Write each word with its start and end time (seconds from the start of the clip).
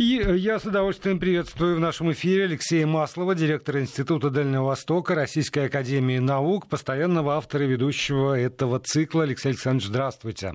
И 0.00 0.18
э, 0.18 0.34
я 0.38 0.58
с 0.58 0.64
удовольствием 0.64 1.20
приветствую 1.20 1.76
в 1.76 1.78
нашем 1.78 2.10
эфире 2.12 2.44
Алексея 2.44 2.86
Маслова, 2.86 3.34
директора 3.34 3.82
Института 3.82 4.30
Дальнего 4.30 4.64
Востока 4.64 5.14
Российской 5.14 5.66
Академии 5.66 6.16
Наук, 6.16 6.68
постоянного 6.68 7.36
автора 7.36 7.66
и 7.66 7.68
ведущего 7.68 8.32
этого 8.32 8.80
цикла. 8.80 9.24
Алексей 9.24 9.50
Александрович, 9.50 9.88
здравствуйте. 9.88 10.54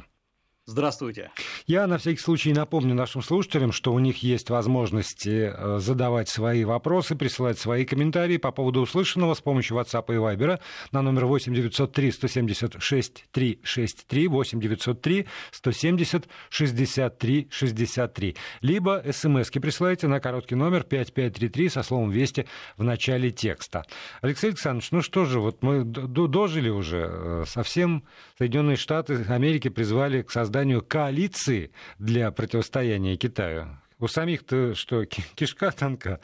Здравствуйте. 0.67 1.29
Я 1.67 1.85
на 1.85 1.99
всякий 1.99 2.17
случай 2.17 2.51
напомню 2.51 2.96
нашим 2.96 3.21
слушателям, 3.21 3.71
что 3.71 3.94
у 3.94 3.99
них 3.99 4.23
есть 4.23 4.49
возможности 4.49 5.53
э, 5.55 5.78
задавать 5.79 6.28
свои 6.28 6.63
вопросы, 6.63 7.15
присылать 7.15 7.60
свои 7.60 7.85
комментарии 7.85 8.37
по 8.37 8.51
поводу 8.51 8.81
услышанного 8.81 9.36
с 9.36 9.41
помощью 9.41 9.78
WhatsApp 9.78 10.05
и 10.08 10.17
Viber 10.17 10.59
на 10.91 11.04
номер 11.04 11.28
8 11.28 11.54
903 11.54 12.12
176 12.12 13.26
363 13.31 14.28
8 14.28 14.59
903 14.59 15.28
170 15.51 16.27
63 16.49 17.48
63. 17.52 18.36
Либо 18.62 19.04
смски 19.12 19.59
присылайте 19.59 20.08
на 20.08 20.20
короткий 20.20 20.55
номер 20.55 20.84
5533 20.84 21.70
со 21.70 21.84
словом 21.84 22.09
«Вести» 22.09 22.48
в 22.76 22.84
начале 22.84 23.30
текста. 23.30 23.84
Алексей 24.22 24.48
Александрович, 24.48 24.90
ну 24.90 25.04
что 25.04 25.26
же, 25.26 25.40
вот 25.40 25.62
мы 25.62 25.84
дожили 25.84 26.70
уже. 26.70 27.08
Э, 27.08 27.44
совсем 27.45 28.04
Соединенные 28.40 28.77
Штаты 28.77 29.23
Америки 29.30 29.68
призвали 29.68 30.23
к 30.23 30.32
созданию 30.32 30.55
созданию 30.55 30.82
коалиции 30.82 31.72
для 32.00 32.32
противостояния 32.32 33.18
Китаю. 33.18 33.77
У 34.00 34.08
самих-то 34.08 34.73
что, 34.73 35.04
кишка 35.04 35.70
танка? 35.72 36.22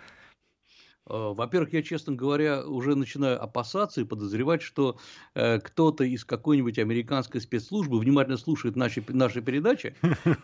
Э, 1.05 1.34
во-первых, 1.35 1.73
я, 1.73 1.84
честно 1.84 2.13
говоря, 2.13 2.66
уже 2.66 2.95
начинаю 2.95 3.44
опасаться 3.44 3.99
и 3.99 4.05
подозревать, 4.05 4.62
что 4.62 4.98
э, 5.35 5.59
кто-то 5.59 6.05
из 6.05 6.23
какой-нибудь 6.23 6.80
американской 6.80 7.41
спецслужбы 7.41 7.99
внимательно 7.99 8.38
слушает 8.38 8.77
наши, 8.77 9.04
наши 9.09 9.41
передачи, 9.41 9.95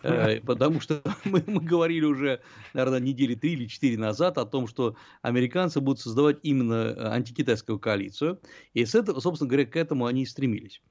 э, 0.02 0.40
потому 0.46 0.82
что 0.82 1.02
мы, 1.24 1.42
мы 1.46 1.62
говорили 1.62 2.04
уже, 2.04 2.42
наверное, 2.74 3.00
недели 3.00 3.34
три 3.34 3.54
или 3.54 3.64
четыре 3.64 3.96
назад 3.96 4.36
о 4.36 4.44
том, 4.44 4.68
что 4.68 4.96
американцы 5.22 5.80
будут 5.80 6.00
создавать 6.00 6.40
именно 6.42 7.14
антикитайскую 7.14 7.78
коалицию, 7.78 8.38
и, 8.74 8.84
с 8.84 8.94
этого, 8.94 9.20
собственно 9.20 9.48
говоря, 9.48 9.64
к 9.64 9.76
этому 9.76 10.04
они 10.04 10.24
и 10.24 10.26
стремились. 10.26 10.82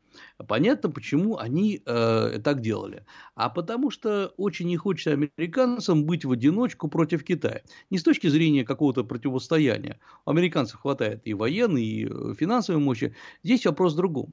Понятно, 0.48 0.90
почему 0.90 1.38
они 1.38 1.82
э, 1.86 2.40
так 2.44 2.62
делали. 2.62 3.06
А 3.36 3.50
потому 3.50 3.92
что 3.92 4.34
очень 4.38 4.68
не 4.68 4.78
хочется 4.78 5.12
американцам 5.12 6.06
быть 6.06 6.26
в 6.26 6.32
одиночку 6.32 6.88
против 6.88 7.24
Китая. 7.24 7.62
Не 7.90 7.98
с 7.98 8.04
точки 8.04 8.28
зрения 8.28 8.64
какого-то 8.64 9.04
противостояния. 9.04 10.00
У 10.26 10.32
американцев 10.32 10.80
хватает 10.82 11.22
и 11.26 11.34
военной, 11.34 11.84
и 11.84 12.06
э, 12.06 12.34
финансовой 12.38 12.82
мощи. 12.82 13.16
Здесь 13.44 13.66
вопрос 13.66 13.94
в 13.94 13.98
другом. 13.98 14.32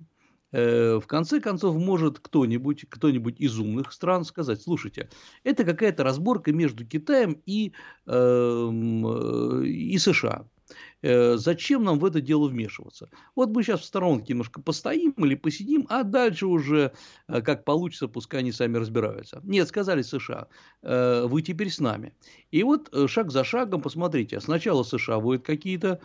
Э, 0.55 1.01
в 1.01 1.07
конце 1.09 1.41
концов, 1.41 1.77
может 1.77 2.21
кто-нибудь, 2.21 2.87
кто-нибудь 2.89 3.41
из 3.41 3.59
умных 3.59 3.93
стран 3.93 4.25
сказать, 4.25 4.63
слушайте, 4.63 5.11
это 5.43 5.65
какая-то 5.65 6.05
разборка 6.05 6.53
между 6.53 6.87
Китаем 6.87 7.43
и, 7.45 7.73
эм, 8.07 9.05
э, 9.05 9.67
и 9.67 9.98
США. 9.98 10.47
Э, 11.05 11.37
зачем 11.37 11.85
нам 11.85 11.99
в 11.99 12.05
это 12.07 12.23
дело 12.23 12.49
вмешиваться? 12.49 13.11
Вот 13.37 13.51
мы 13.51 13.63
сейчас 13.63 13.81
в 13.81 13.85
сторонке 13.85 14.33
немножко 14.33 14.63
постоим 14.63 15.13
или 15.19 15.35
посидим, 15.35 15.87
а 15.91 16.03
дальше 16.03 16.47
уже 16.47 16.93
э, 17.29 17.43
как 17.43 17.67
получится, 17.67 18.09
пускай 18.09 18.41
они 18.41 18.53
сами 18.53 18.79
разбираются. 18.79 19.43
Нет, 19.45 19.69
сказали 19.69 20.01
США, 20.01 20.49
э, 20.83 21.27
вы 21.27 21.43
теперь 21.43 21.69
с 21.69 21.79
нами. 21.79 22.15
И 22.51 22.63
вот 22.63 22.91
шаг 23.07 23.31
за 23.33 23.45
шагом, 23.45 23.83
посмотрите, 23.83 24.41
сначала 24.41 24.83
США 24.83 25.19
вводят 25.19 25.45
какие-то 25.45 26.01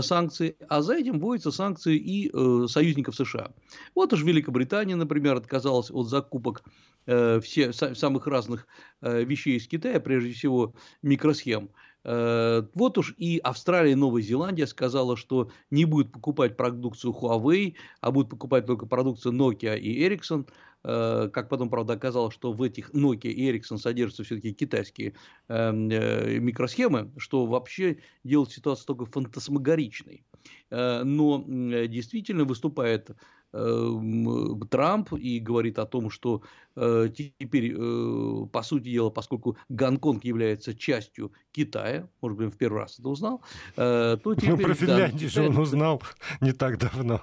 санкции, 0.00 0.56
а 0.68 0.82
за 0.82 0.96
этим 0.96 1.18
вводятся 1.18 1.52
санкции 1.52 1.96
и 1.96 2.30
союзников 2.66 3.14
США. 3.14 3.52
Вот 3.94 4.12
уж 4.12 4.24
Великобритания, 4.24 4.96
например, 4.96 5.36
отказалась 5.36 5.90
от 5.90 6.08
закупок 6.08 6.64
все, 7.06 7.72
самых 7.72 8.26
разных 8.26 8.66
вещей 9.00 9.58
из 9.58 9.68
Китая, 9.68 10.00
прежде 10.00 10.32
всего 10.32 10.74
микросхем. 11.02 11.70
Э, 12.04 12.62
вот 12.74 12.98
уж 12.98 13.14
и 13.16 13.38
Австралия 13.38 13.92
и 13.92 13.96
Новая 13.96 14.22
Зеландия 14.22 14.66
сказала, 14.66 15.16
что 15.16 15.50
не 15.70 15.84
будет 15.84 16.12
покупать 16.12 16.56
продукцию 16.56 17.12
Huawei, 17.12 17.74
а 18.00 18.10
будет 18.10 18.28
покупать 18.28 18.66
только 18.66 18.86
продукцию 18.86 19.34
Nokia 19.34 19.78
и 19.78 20.06
Ericsson. 20.06 20.48
Э, 20.84 21.28
как 21.32 21.48
потом, 21.48 21.70
правда, 21.70 21.94
оказалось, 21.94 22.34
что 22.34 22.52
в 22.52 22.62
этих 22.62 22.90
Nokia 22.90 23.30
и 23.30 23.50
Ericsson 23.50 23.78
содержатся 23.78 24.24
все-таки 24.24 24.52
китайские 24.52 25.14
эм, 25.48 25.88
э, 25.90 26.38
микросхемы, 26.38 27.12
что 27.18 27.46
вообще 27.46 27.98
делает 28.24 28.50
ситуацию 28.50 28.86
только 28.86 29.06
фантасмагоричной. 29.06 30.24
Но 30.70 31.44
действительно 31.46 32.44
выступает 32.44 33.10
Трамп 33.52 35.12
и 35.12 35.38
говорит 35.38 35.78
о 35.78 35.86
том, 35.86 36.10
что 36.10 36.42
э, 36.74 37.08
теперь, 37.14 37.74
э, 37.76 38.46
по 38.50 38.62
сути 38.62 38.84
дела, 38.84 39.10
поскольку 39.10 39.56
Гонконг 39.68 40.24
является 40.24 40.74
частью 40.74 41.32
Китая, 41.52 42.08
может 42.22 42.38
быть, 42.38 42.46
он 42.46 42.52
в 42.52 42.56
первый 42.56 42.80
раз 42.80 42.98
это 42.98 43.08
узнал, 43.08 43.42
э, 43.76 44.16
то 44.22 44.34
теперь... 44.34 44.50
Ну, 44.50 44.56
про 44.56 44.74
Финляндию 44.74 45.28
же 45.28 45.48
он 45.48 45.58
узнал 45.58 46.02
не 46.40 46.52
так 46.52 46.78
давно. 46.78 47.22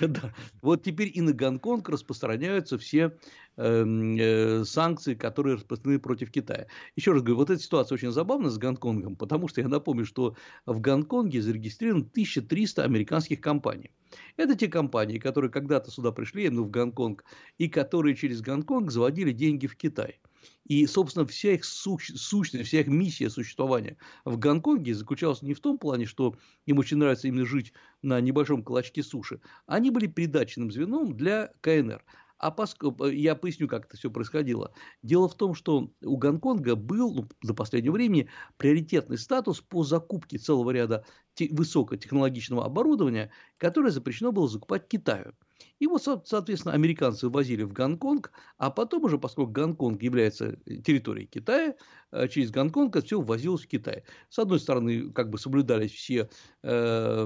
Да. 0.08 0.34
Вот 0.62 0.82
теперь 0.82 1.10
и 1.14 1.20
на 1.20 1.32
Гонконг 1.32 1.88
распространяются 1.88 2.78
все 2.78 3.12
Эм, 3.58 4.16
э, 4.18 4.64
санкции, 4.66 5.14
которые 5.14 5.54
распространены 5.56 5.98
против 5.98 6.30
Китая. 6.30 6.66
Еще 6.94 7.12
раз 7.12 7.22
говорю, 7.22 7.36
вот 7.36 7.48
эта 7.48 7.62
ситуация 7.62 7.94
очень 7.94 8.12
забавна 8.12 8.50
с 8.50 8.58
Гонконгом, 8.58 9.16
потому 9.16 9.48
что 9.48 9.62
я 9.62 9.68
напомню, 9.68 10.04
что 10.04 10.36
в 10.66 10.78
Гонконге 10.78 11.40
зарегистрировано 11.40 12.04
1300 12.04 12.84
американских 12.84 13.40
компаний. 13.40 13.92
Это 14.36 14.56
те 14.56 14.68
компании, 14.68 15.18
которые 15.18 15.50
когда-то 15.50 15.90
сюда 15.90 16.12
пришли, 16.12 16.50
ну, 16.50 16.64
в 16.64 16.70
Гонконг, 16.70 17.24
и 17.56 17.68
которые 17.68 18.14
через 18.14 18.42
Гонконг 18.42 18.90
заводили 18.90 19.32
деньги 19.32 19.66
в 19.66 19.76
Китай. 19.76 20.20
И, 20.68 20.84
собственно, 20.86 21.24
вся 21.26 21.52
их 21.52 21.64
сущность, 21.64 22.66
вся 22.66 22.80
их 22.80 22.88
миссия 22.88 23.30
существования 23.30 23.96
в 24.24 24.36
Гонконге 24.36 24.94
заключалась 24.94 25.42
не 25.42 25.54
в 25.54 25.60
том 25.60 25.78
плане, 25.78 26.06
что 26.06 26.36
им 26.64 26.78
очень 26.78 26.96
нравится 26.96 27.28
именно 27.28 27.46
жить 27.46 27.72
на 28.02 28.20
небольшом 28.20 28.64
клочке 28.64 29.02
суши. 29.02 29.40
Они 29.66 29.90
были 29.90 30.08
передаточным 30.08 30.72
звеном 30.72 31.16
для 31.16 31.52
КНР. 31.60 32.04
А 32.38 32.50
поскольку, 32.50 33.06
я 33.06 33.34
поясню, 33.34 33.66
как 33.66 33.86
это 33.86 33.96
все 33.96 34.10
происходило. 34.10 34.72
Дело 35.02 35.28
в 35.28 35.36
том, 35.36 35.54
что 35.54 35.90
у 36.02 36.16
Гонконга 36.18 36.74
был 36.74 37.14
ну, 37.14 37.28
до 37.42 37.54
последнего 37.54 37.94
времени 37.94 38.28
приоритетный 38.58 39.16
статус 39.16 39.60
по 39.60 39.84
закупке 39.84 40.36
целого 40.36 40.70
ряда 40.70 41.06
высокотехнологичного 41.40 42.64
оборудования, 42.64 43.30
которое 43.58 43.90
запрещено 43.90 44.32
было 44.32 44.48
закупать 44.48 44.88
Китаю. 44.88 45.34
И 45.78 45.86
вот, 45.86 46.02
соответственно, 46.02 46.74
американцы 46.74 47.28
возили 47.28 47.62
в 47.62 47.72
Гонконг, 47.72 48.32
а 48.58 48.70
потом 48.70 49.04
уже, 49.04 49.18
поскольку 49.18 49.52
Гонконг 49.52 50.02
является 50.02 50.58
территорией 50.66 51.26
Китая, 51.26 51.74
э, 52.12 52.28
через 52.28 52.50
Гонконг 52.50 52.96
это 52.96 53.06
все 53.06 53.20
ввозилось 53.20 53.62
в 53.62 53.68
Китай. 53.68 54.04
С 54.28 54.38
одной 54.38 54.58
стороны, 54.58 55.10
как 55.12 55.30
бы 55.30 55.38
соблюдались 55.38 55.92
все 55.92 56.30
э, 56.62 57.24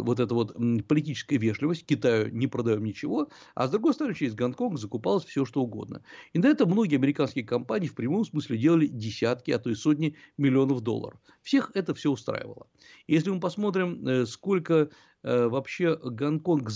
вот 0.00 0.20
эта 0.20 0.34
вот 0.34 0.56
политическая 0.88 1.38
вежливость, 1.38 1.86
Китаю 1.86 2.32
не 2.32 2.46
продаем 2.46 2.84
ничего, 2.84 3.30
а 3.54 3.68
с 3.68 3.70
другой 3.70 3.94
стороны, 3.94 4.14
через 4.14 4.34
Гонконг 4.34 4.78
закупалось 4.78 5.24
все, 5.24 5.44
что 5.44 5.62
угодно. 5.62 6.02
И 6.32 6.38
на 6.38 6.46
это 6.46 6.66
многие 6.66 6.96
американские 6.96 7.44
компании 7.44 7.88
в 7.88 7.94
прямом 7.94 8.24
смысле 8.24 8.58
делали 8.58 8.86
десятки, 8.86 9.52
а 9.52 9.58
то 9.58 9.70
и 9.70 9.74
сотни 9.74 10.16
миллионов 10.36 10.80
долларов. 10.80 11.20
Всех 11.42 11.70
это 11.74 11.94
все 11.94 12.10
устраивало. 12.10 12.66
Если 13.06 13.30
мы 13.30 13.38
посмотрим, 13.38 13.51
э, 13.58 14.26
сколько 14.26 14.90
Э, 15.22 15.46
вообще 15.46 15.96
Гонконг 15.96 16.70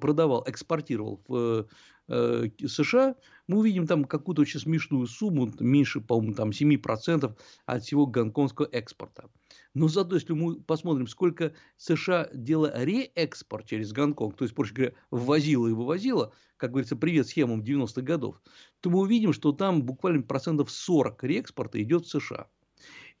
продавал, 0.00 0.44
экспортировал 0.46 1.20
в 1.26 1.66
э, 2.08 2.48
США, 2.66 3.16
мы 3.48 3.58
увидим 3.58 3.86
там 3.86 4.04
какую-то 4.04 4.42
очень 4.42 4.60
смешную 4.60 5.06
сумму, 5.06 5.52
меньше, 5.58 6.00
по-моему, 6.00 6.34
там 6.34 6.50
7% 6.50 7.36
от 7.66 7.82
всего 7.82 8.06
гонконгского 8.06 8.68
экспорта. 8.70 9.28
Но 9.74 9.88
зато, 9.88 10.14
если 10.14 10.32
мы 10.32 10.60
посмотрим, 10.60 11.06
сколько 11.06 11.54
США 11.76 12.28
делала 12.32 12.72
реэкспорт 12.84 13.66
через 13.66 13.92
Гонконг, 13.92 14.36
то 14.36 14.44
есть, 14.44 14.54
проще 14.54 14.74
говоря, 14.74 14.94
ввозила 15.10 15.66
и 15.66 15.72
вывозила, 15.72 16.32
как 16.56 16.70
говорится, 16.70 16.96
привет 16.96 17.26
схемам 17.26 17.62
90-х 17.62 18.02
годов, 18.02 18.40
то 18.80 18.90
мы 18.90 19.00
увидим, 19.00 19.32
что 19.32 19.52
там 19.52 19.82
буквально 19.82 20.22
процентов 20.22 20.70
40 20.70 21.22
реэкспорта 21.24 21.82
идет 21.82 22.06
в 22.06 22.10
США. 22.10 22.48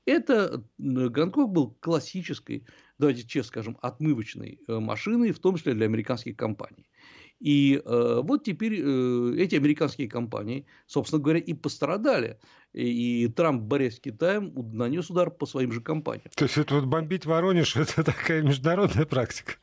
Это 0.06 0.64
Гонконг 0.78 1.50
был 1.50 1.76
классической, 1.80 2.64
давайте 2.98 3.26
честно 3.26 3.48
скажем, 3.48 3.78
отмывочной 3.80 4.60
э, 4.66 4.78
машиной, 4.78 5.32
в 5.32 5.38
том 5.38 5.56
числе 5.56 5.74
для 5.74 5.86
американских 5.86 6.36
компаний. 6.36 6.86
И 7.40 7.80
э, 7.84 8.20
вот 8.22 8.44
теперь 8.44 8.80
э, 8.80 9.34
эти 9.38 9.54
американские 9.54 10.08
компании, 10.08 10.66
собственно 10.86 11.22
говоря, 11.22 11.38
и 11.38 11.54
пострадали. 11.54 12.38
И, 12.72 13.24
и 13.24 13.28
Трамп, 13.28 13.62
борясь 13.62 13.96
с 13.96 14.00
Китаем, 14.00 14.52
нанес 14.72 15.08
удар 15.08 15.30
по 15.30 15.46
своим 15.46 15.72
же 15.72 15.80
компаниям. 15.80 16.30
То 16.34 16.44
есть 16.44 16.58
это 16.58 16.74
вот 16.74 16.84
бомбить 16.84 17.26
Воронеж 17.26 17.76
это 17.76 18.02
такая 18.02 18.42
международная 18.42 19.06
практика? 19.06 19.54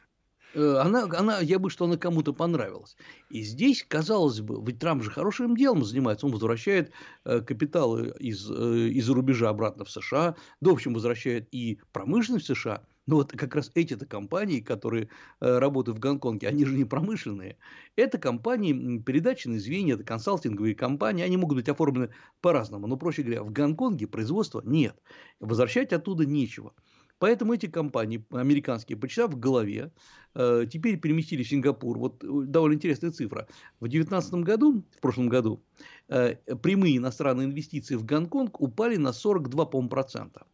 Э, 0.55 0.77
она, 0.77 1.03
она, 1.03 1.39
я 1.39 1.59
бы, 1.59 1.69
что 1.69 1.85
она 1.85 1.97
кому-то 1.97 2.33
понравилась. 2.33 2.95
И 3.29 3.43
здесь, 3.43 3.83
казалось 3.87 4.39
бы, 4.39 4.63
ведь 4.65 4.79
Трамп 4.79 5.03
же 5.03 5.11
хорошим 5.11 5.55
делом 5.55 5.83
занимается, 5.83 6.25
он 6.25 6.31
возвращает 6.31 6.91
э, 7.25 7.41
капиталы 7.41 8.13
из, 8.19 8.49
э, 8.49 8.87
из-за 8.89 9.13
рубежа 9.13 9.49
обратно 9.49 9.83
в 9.83 9.91
США, 9.91 10.35
да, 10.61 10.71
в 10.71 10.73
общем, 10.73 10.93
возвращает 10.93 11.47
и 11.51 11.79
промышленность 11.91 12.45
в 12.45 12.55
США, 12.55 12.83
Но 13.07 13.17
вот 13.17 13.31
как 13.31 13.55
раз 13.55 13.71
эти-то 13.75 14.05
компании, 14.05 14.61
которые 14.61 15.09
э, 15.39 15.57
работают 15.59 15.97
в 15.97 16.01
Гонконге, 16.01 16.47
они 16.47 16.65
же 16.65 16.75
не 16.75 16.85
промышленные. 16.85 17.57
Это 17.95 18.17
компании 18.17 18.99
передачные 18.99 19.59
звенья, 19.59 19.93
это 19.95 20.03
консалтинговые 20.03 20.75
компании, 20.75 21.23
они 21.23 21.37
могут 21.37 21.57
быть 21.57 21.69
оформлены 21.69 22.09
по-разному. 22.41 22.87
Но, 22.87 22.97
проще 22.97 23.21
говоря, 23.21 23.43
в 23.43 23.51
Гонконге 23.51 24.07
производства 24.07 24.61
нет. 24.65 24.99
Возвращать 25.39 25.93
оттуда 25.93 26.25
нечего. 26.25 26.73
Поэтому 27.19 27.53
эти 27.53 27.67
компании 27.67 28.25
американские, 28.31 28.97
почитав 28.97 29.31
в 29.31 29.39
голове, 29.39 29.91
э, 30.33 30.65
теперь 30.71 30.99
переместили 30.99 31.43
в 31.43 31.47
Сингапур. 31.47 31.97
Вот 31.97 32.23
э, 32.23 32.27
довольно 32.27 32.75
интересная 32.75 33.11
цифра. 33.11 33.47
В 33.79 33.87
2019 33.87 34.33
году, 34.45 34.83
в 34.97 34.99
прошлом 34.99 35.29
году, 35.29 35.63
э, 36.09 36.35
прямые 36.61 36.97
иностранные 36.97 37.45
инвестиции 37.47 37.95
в 37.95 38.03
Гонконг 38.03 38.59
упали 38.59 38.97
на 38.97 39.13
42, 39.13 39.65
по 39.65 39.87
процента. 39.87 40.45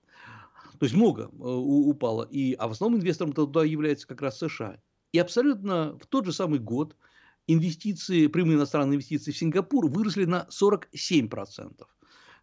То 0.82 0.86
есть 0.86 0.96
много 0.96 1.30
упало. 1.38 2.28
И, 2.32 2.56
а 2.56 2.68
в 2.68 2.72
основном 2.72 3.00
инвестором 3.00 3.34
туда 3.34 3.64
является 3.64 4.08
как 4.08 4.20
раз 4.24 4.40
США. 4.40 4.82
И 5.12 5.20
абсолютно 5.20 5.96
в 6.02 6.08
тот 6.08 6.26
же 6.26 6.34
самый 6.34 6.58
год 6.58 6.96
инвестиции, 7.46 8.26
прямые 8.26 8.58
иностранные 8.58 8.96
инвестиции 8.96 9.32
в 9.32 9.38
Сингапур 9.38 9.88
выросли 9.92 10.26
на 10.26 10.48
47%. 10.50 11.84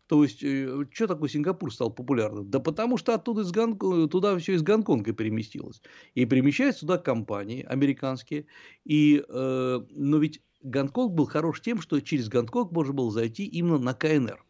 То 0.06 0.22
есть, 0.22 0.44
э, 0.44 0.84
что 0.92 1.08
такое 1.08 1.28
Сингапур 1.28 1.74
стал 1.74 1.90
популярным? 1.90 2.48
Да 2.48 2.60
потому 2.60 2.96
что 2.96 3.12
оттуда 3.12 3.42
из 3.42 3.50
Гонконга, 3.50 4.06
туда 4.06 4.38
все 4.38 4.54
из 4.54 4.62
Гонконга 4.62 5.12
переместилось. 5.12 5.82
И 6.14 6.24
перемещаются 6.24 6.82
туда 6.82 6.98
компании 6.98 7.64
американские. 7.64 8.46
И, 8.84 9.20
э, 9.28 9.80
но 9.90 10.18
ведь 10.18 10.42
Гонконг 10.62 11.12
был 11.12 11.26
хорош 11.26 11.60
тем, 11.60 11.80
что 11.80 11.98
через 11.98 12.28
Гонконг 12.28 12.70
можно 12.70 12.92
было 12.92 13.10
зайти 13.10 13.46
именно 13.46 13.78
на 13.78 13.94
КНР. 13.94 14.44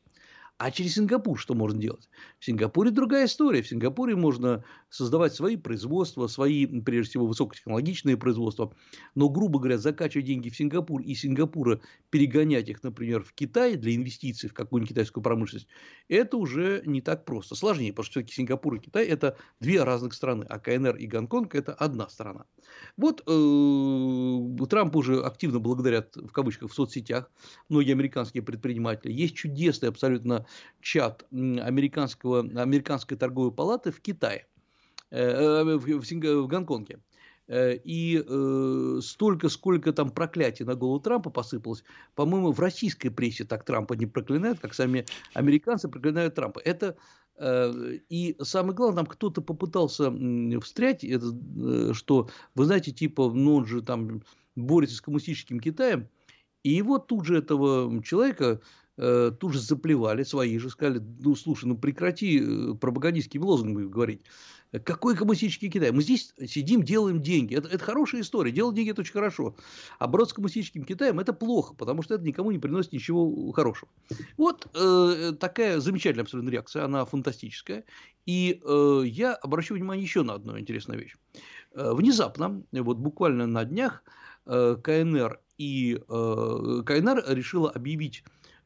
А 0.58 0.72
через 0.72 0.94
Сингапур 0.94 1.38
что 1.38 1.54
можно 1.54 1.80
делать? 1.80 2.08
В 2.40 2.44
Сингапуре 2.44 2.90
другая 2.90 3.26
история. 3.26 3.62
В 3.62 3.68
Сингапуре 3.68 4.16
можно 4.16 4.64
создавать 4.90 5.32
свои 5.32 5.56
производства, 5.56 6.26
свои, 6.26 6.66
прежде 6.66 7.10
всего, 7.10 7.28
высокотехнологичные 7.28 8.16
производства. 8.16 8.74
Но, 9.14 9.28
грубо 9.28 9.60
говоря, 9.60 9.78
закачивать 9.78 10.26
деньги 10.26 10.48
в 10.48 10.56
Сингапур 10.56 11.00
и 11.00 11.14
Сингапура 11.14 11.80
перегонять 12.10 12.68
их, 12.68 12.82
например, 12.82 13.22
в 13.22 13.34
Китай 13.34 13.76
для 13.76 13.94
инвестиций 13.94 14.48
в 14.48 14.52
какую-нибудь 14.54 14.88
китайскую 14.88 15.22
промышленность, 15.22 15.68
это 16.08 16.36
уже 16.36 16.82
не 16.84 17.02
так 17.02 17.24
просто. 17.24 17.54
Сложнее, 17.54 17.92
потому 17.92 18.06
что 18.06 18.12
все-таки 18.14 18.34
Сингапур 18.34 18.74
и 18.74 18.80
Китай– 18.80 19.06
это 19.06 19.36
две 19.60 19.84
разных 19.84 20.12
страны, 20.12 20.44
а 20.48 20.58
КНР 20.58 20.96
и 20.96 21.06
Гонконг– 21.06 21.54
это 21.56 21.72
одна 21.72 22.08
страна. 22.08 22.46
Вот 22.96 23.22
э, 23.26 24.66
Трамп 24.66 24.96
уже 24.96 25.22
активно 25.22 25.60
благодарят, 25.60 26.16
в 26.16 26.32
кавычках, 26.32 26.72
в 26.72 26.74
соцсетях 26.74 27.30
многие 27.68 27.92
американские 27.92 28.42
предприниматели. 28.42 29.12
Есть 29.12 29.36
чудесный 29.36 29.88
абсолютно 29.88 30.47
чат 30.80 31.24
американского, 31.32 32.40
американской 32.40 33.16
торговой 33.16 33.52
палаты 33.52 33.90
в 33.90 34.00
Китае, 34.00 34.46
э, 35.10 35.20
э, 35.20 35.76
в, 35.76 35.86
в, 35.86 36.02
в 36.02 36.46
Гонконге. 36.46 37.00
Э, 37.48 37.74
и 37.76 38.22
э, 38.26 39.00
столько, 39.02 39.48
сколько 39.48 39.92
там 39.92 40.10
проклятий 40.10 40.64
на 40.64 40.74
голову 40.74 41.00
Трампа 41.00 41.30
посыпалось, 41.30 41.82
по-моему, 42.14 42.52
в 42.52 42.60
российской 42.60 43.08
прессе 43.08 43.44
так 43.44 43.64
Трампа 43.64 43.94
не 43.94 44.06
проклинают, 44.06 44.60
как 44.60 44.74
сами 44.74 45.06
американцы 45.34 45.88
проклинают 45.88 46.34
Трампа. 46.34 46.60
Это 46.60 46.96
и 47.40 48.36
самое 48.42 48.74
главное, 48.74 48.96
там 48.96 49.06
кто-то 49.06 49.40
попытался 49.40 50.12
встрять, 50.60 51.04
это, 51.04 51.94
что, 51.94 52.28
вы 52.56 52.64
знаете, 52.64 52.90
типа, 52.90 53.30
ну 53.32 53.54
он 53.54 53.64
же 53.64 53.80
там 53.80 54.24
борется 54.56 54.96
с 54.96 55.00
коммунистическим 55.00 55.60
Китаем, 55.60 56.08
и 56.64 56.70
его 56.70 56.98
тут 56.98 57.26
же 57.26 57.38
этого 57.38 58.02
человека 58.02 58.60
Э, 58.98 59.30
тут 59.38 59.52
же 59.52 59.60
заплевали, 59.60 60.24
свои 60.24 60.58
же 60.58 60.70
сказали, 60.70 61.00
ну, 61.20 61.36
слушай, 61.36 61.66
ну 61.66 61.78
прекрати 61.78 62.40
э, 62.42 62.74
пропагандистскими 62.74 63.42
лозунгами 63.42 63.86
говорить. 63.86 64.22
Какой 64.84 65.16
коммунистический 65.16 65.70
Китай? 65.70 65.92
Мы 65.92 66.02
здесь 66.02 66.34
сидим, 66.46 66.82
делаем 66.82 67.22
деньги. 67.22 67.54
Это, 67.54 67.68
это 67.68 67.82
хорошая 67.82 68.20
история. 68.20 68.50
Делать 68.50 68.74
деньги– 68.74 68.90
это 68.92 69.00
очень 69.00 69.12
хорошо. 69.12 69.56
А 69.98 70.08
бороться 70.08 70.32
с 70.32 70.34
коммунистическим 70.34 70.84
Китаем– 70.84 71.20
это 71.20 71.32
плохо, 71.32 71.74
потому 71.74 72.02
что 72.02 72.16
это 72.16 72.24
никому 72.24 72.50
не 72.50 72.58
приносит 72.58 72.92
ничего 72.92 73.52
хорошего. 73.52 73.90
Вот 74.36 74.66
э, 74.74 75.32
такая 75.40 75.80
замечательная 75.80 76.24
абсолютно 76.24 76.50
реакция. 76.50 76.84
Она 76.84 77.04
фантастическая. 77.06 77.84
И 78.26 78.60
э, 78.62 79.02
я 79.06 79.34
обращу 79.34 79.74
внимание 79.74 80.04
еще 80.04 80.22
на 80.22 80.34
одну 80.34 80.58
интересную 80.58 81.00
вещь. 81.00 81.14
Э, 81.72 81.94
внезапно, 81.94 82.62
вот 82.72 82.98
буквально 82.98 83.46
на 83.46 83.64
днях, 83.64 84.02
э, 84.44 84.76
КНР 84.82 85.40
и 85.56 85.98
э, 86.08 86.82
КНР 86.84 87.24
решила 87.28 87.70
объявить 87.70 88.22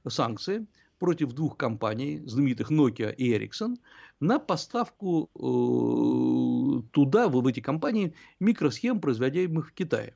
санкции 0.09 0.67
против 0.99 1.33
двух 1.33 1.57
компаний, 1.57 2.23
знаменитых 2.27 2.71
Nokia 2.71 3.13
и 3.15 3.33
Ericsson, 3.37 3.77
на 4.21 4.39
поставку 4.39 5.31
э, 5.35 6.89
туда, 6.93 7.29
в 7.29 7.47
эти 7.47 7.61
компании, 7.61 8.15
микросхем, 8.39 9.01
производимых 9.01 9.71
в 9.71 9.73
Китае. 9.73 10.15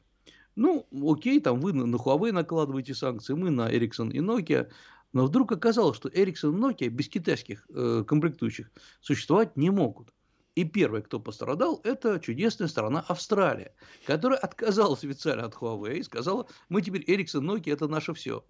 Ну, 0.54 0.86
окей, 0.92 1.40
там 1.40 1.60
вы 1.60 1.72
на 1.72 1.96
Huawei 1.96 2.32
накладываете 2.32 2.94
санкции, 2.94 3.34
мы 3.34 3.50
на 3.50 3.70
Ericsson 3.70 4.10
и 4.12 4.20
Nokia, 4.20 4.70
но 5.12 5.26
вдруг 5.26 5.52
оказалось, 5.52 5.96
что 5.96 6.08
Ericsson 6.08 6.54
и 6.54 6.60
Nokia 6.60 6.88
без 6.88 7.08
китайских 7.08 7.66
э, 7.68 8.04
комплектующих 8.06 8.70
существовать 9.00 9.56
не 9.56 9.70
могут. 9.70 10.12
И 10.54 10.64
первый, 10.64 11.02
кто 11.02 11.20
пострадал, 11.20 11.80
это 11.84 12.18
чудесная 12.18 12.68
страна 12.68 13.04
Австралия, 13.08 13.74
которая 14.06 14.38
отказалась 14.38 15.04
официально 15.04 15.44
от 15.44 15.54
Huawei 15.54 15.98
и 15.98 16.02
сказала, 16.02 16.46
мы 16.70 16.80
теперь 16.80 17.04
Ericsson, 17.04 17.42
Nokia, 17.42 17.74
это 17.74 17.88
наше 17.88 18.14
все. 18.14 18.42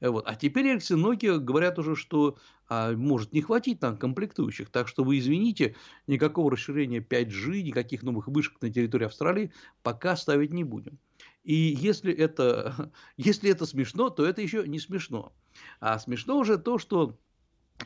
Э, 0.00 0.08
вот. 0.08 0.24
А 0.26 0.34
теперь 0.34 0.66
Ericsson 0.66 1.02
Nokia 1.02 1.38
говорят 1.38 1.78
уже, 1.78 1.96
что 1.96 2.36
а, 2.68 2.92
может 2.92 3.32
не 3.32 3.42
хватить 3.42 3.80
нам 3.82 3.96
комплектующих. 3.96 4.70
Так 4.70 4.88
что 4.88 5.04
вы 5.04 5.18
извините, 5.18 5.76
никакого 6.06 6.50
расширения 6.50 6.98
5G, 6.98 7.62
никаких 7.62 8.02
новых 8.02 8.28
вышек 8.28 8.60
на 8.60 8.70
территории 8.70 9.06
Австралии 9.06 9.52
пока 9.82 10.16
ставить 10.16 10.52
не 10.52 10.64
будем. 10.64 10.98
И 11.44 11.54
если 11.54 12.12
это, 12.12 12.92
если 13.16 13.50
это 13.50 13.66
смешно, 13.66 14.10
то 14.10 14.24
это 14.26 14.42
еще 14.42 14.66
не 14.66 14.78
смешно. 14.78 15.32
А 15.80 15.98
смешно 15.98 16.38
уже 16.38 16.58
то, 16.58 16.78
что 16.78 17.16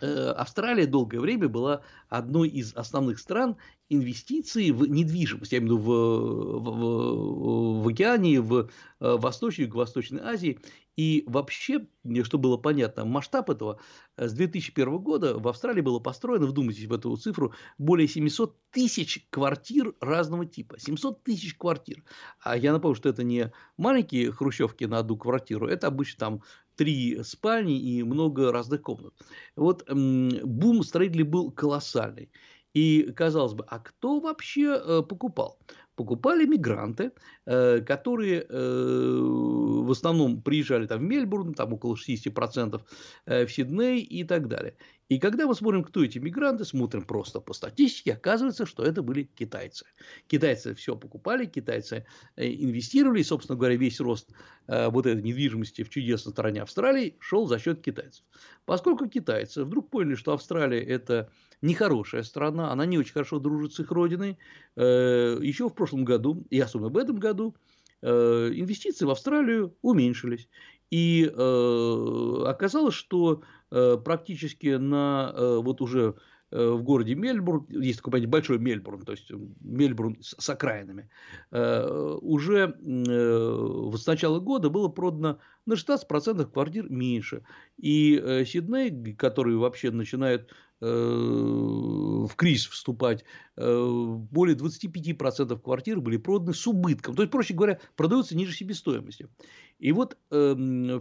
Э, 0.01 0.31
Австралия 0.31 0.87
долгое 0.87 1.19
время 1.21 1.49
была 1.49 1.83
одной 2.09 2.49
из 2.49 2.75
основных 2.75 3.19
стран 3.19 3.57
инвестиций 3.89 4.71
в 4.71 4.87
недвижимость, 4.87 5.53
я 5.53 5.59
имею 5.59 5.77
в 5.77 5.81
виду 5.81 5.83
в, 5.83 6.61
в, 6.61 7.83
в 7.83 7.89
океане, 7.89 8.41
в 8.41 8.61
э, 8.61 8.67
Восточной 9.01 9.65
и 9.65 9.67
Юго-Восточной 9.67 10.21
Азии. 10.23 10.61
И 11.01 11.25
вообще, 11.27 11.87
что 12.25 12.37
было 12.37 12.59
понятно, 12.59 13.07
масштаб 13.07 13.49
этого, 13.49 13.81
э, 14.19 14.29
с 14.29 14.35
2001 14.35 14.99
года 14.99 15.39
в 15.39 15.49
Австралии 15.49 15.81
было 15.81 15.99
построено, 15.99 16.45
вдумайтесь 16.45 16.85
в 16.85 16.93
эту 16.93 17.17
цифру, 17.17 17.55
более 17.79 18.07
700 18.07 18.55
тысяч 18.71 19.27
квартир 19.31 19.95
разного 20.03 20.45
типа. 20.45 20.79
700 20.79 21.23
тысяч 21.23 21.55
квартир. 21.55 22.05
А 22.43 22.55
я 22.55 22.75
напомню, 22.75 22.97
что 22.97 23.09
это 23.09 23.25
не 23.25 23.51
маленькие 23.79 24.31
хрущевки 24.31 24.85
на 24.85 24.99
одну 24.99 25.17
квартиру, 25.17 25.67
это 25.69 25.87
обычно 25.87 26.19
там 26.19 26.43
три 26.77 27.23
спальни 27.23 27.81
и 27.81 28.03
много 28.03 28.53
разных 28.53 28.83
комнат. 28.83 29.15
Вот 29.57 29.91
бум 29.91 30.83
строителей 30.83 31.25
был 31.25 31.51
колоссальный. 31.51 32.31
И 32.73 33.13
казалось 33.17 33.55
бы, 33.55 33.65
а 33.69 33.79
кто 33.81 34.21
вообще 34.21 34.81
э, 34.83 35.03
покупал? 35.03 35.59
покупали 36.01 36.47
мигранты, 36.47 37.13
э, 37.45 37.81
которые 37.81 38.47
э, 38.49 38.49
в 38.49 39.91
основном 39.91 40.41
приезжали 40.41 40.87
там 40.87 41.01
в 41.01 41.03
Мельбурн, 41.03 41.53
там 41.53 41.75
около 41.75 41.95
60% 41.95 42.81
э, 43.27 43.45
в 43.45 43.53
Сидней 43.53 44.01
и 44.01 44.25
так 44.25 44.49
далее. 44.49 44.79
И 45.11 45.19
когда 45.19 45.47
мы 45.47 45.55
смотрим, 45.55 45.85
кто 45.85 46.03
эти 46.03 46.19
мигранты, 46.19 46.65
смотрим 46.65 47.03
просто 47.05 47.41
по 47.41 47.53
статистике, 47.53 48.15
оказывается, 48.15 48.65
что 48.65 48.83
это 48.83 49.03
были 49.03 49.25
китайцы. 49.25 49.85
Китайцы 50.27 50.75
все 50.75 50.97
покупали, 50.97 51.45
китайцы 51.45 52.07
инвестировали, 52.37 53.21
и, 53.21 53.25
собственно 53.25 53.59
говоря, 53.59 53.77
весь 53.77 54.01
рост 54.01 54.31
вот 54.69 55.07
этой 55.07 55.21
недвижимости 55.21 55.83
в 55.83 55.91
чудесной 55.91 56.33
стране 56.33 56.63
Австралии 56.63 57.17
шел 57.19 57.47
за 57.47 57.59
счет 57.59 57.83
китайцев. 57.83 58.25
Поскольку 58.65 59.09
китайцы 59.09 59.65
вдруг 59.65 59.91
поняли, 59.91 60.15
что 60.15 60.33
Австралия 60.33 60.81
это 60.81 61.31
нехорошая 61.63 62.23
страна, 62.23 62.73
она 62.73 62.87
не 62.87 62.99
очень 62.99 63.13
хорошо 63.13 63.39
дружит 63.39 63.75
с 63.75 63.81
их 63.81 63.91
родиной. 63.91 64.39
Э, 64.77 65.39
Еще 65.41 65.69
в 65.69 65.75
прошлом 65.75 66.05
году, 66.05 66.47
и 66.51 66.59
особенно 66.61 66.89
в 66.91 66.97
этом 66.97 67.17
году, 67.17 67.57
э, 68.03 68.51
инвестиции 68.55 69.05
в 69.05 69.11
Австралию 69.11 69.77
уменьшились. 69.83 70.49
И 70.91 71.25
э, 71.25 72.45
оказалось, 72.47 72.95
что 72.95 73.43
практически 73.71 74.75
на 74.75 75.33
вот 75.61 75.81
уже 75.81 76.17
в 76.51 76.83
городе 76.83 77.15
Мельбурн, 77.15 77.69
есть 77.69 77.99
такой 77.99 78.11
понятие 78.11 78.31
большой 78.31 78.59
Мельбурн, 78.59 79.03
то 79.03 79.13
есть 79.13 79.31
Мельбурн 79.61 80.17
с, 80.21 80.51
окраинами, 80.51 81.09
уже 81.53 82.75
с 82.83 84.07
начала 84.09 84.41
года 84.41 84.71
было 84.71 84.89
продано 84.89 85.39
на 85.67 85.75
16% 85.75 86.51
квартир 86.51 86.91
меньше. 86.91 87.45
И 87.77 88.43
Сидней, 88.45 89.15
который 89.15 89.55
вообще 89.55 89.93
начинает 89.93 90.51
в 90.81 92.37
кризис 92.37 92.67
вступать, 92.67 93.25
э, 93.57 94.17
более 94.31 94.57
25% 94.57 95.61
квартир 95.61 96.01
были 96.01 96.17
проданы 96.17 96.55
с 96.55 96.67
убытком. 96.67 97.15
То 97.15 97.23
есть, 97.23 97.31
проще 97.31 97.55
говоря, 97.55 97.81
продаются 97.97 98.37
ниже 98.37 98.55
себестоимости. 98.55 99.29
И 99.79 99.93
вот 99.93 100.17
э, 100.31 101.01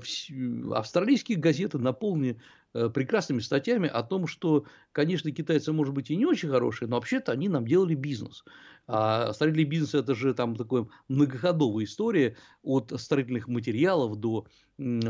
австралийские 0.74 1.38
газеты 1.38 1.77
наполнены 1.77 2.41
э, 2.74 2.89
прекрасными 2.89 3.39
статьями 3.39 3.88
о 3.88 4.03
том, 4.03 4.27
что, 4.27 4.65
конечно, 4.91 5.31
китайцы, 5.31 5.71
может 5.71 5.93
быть, 5.93 6.09
и 6.09 6.15
не 6.15 6.25
очень 6.25 6.50
хорошие, 6.50 6.88
но 6.88 6.95
вообще-то 6.95 7.31
они 7.31 7.50
нам 7.50 7.65
делали 7.65 7.95
бизнес. 7.95 8.43
А 8.88 9.33
строительный 9.33 9.65
бизнес– 9.65 9.93
это 9.95 10.15
же 10.15 10.33
там 10.33 10.55
такая 10.55 10.88
многоходовая 11.09 11.86
история 11.86 12.36
от 12.63 12.91
строительных 12.98 13.48
материалов 13.48 14.15
до, 14.15 14.48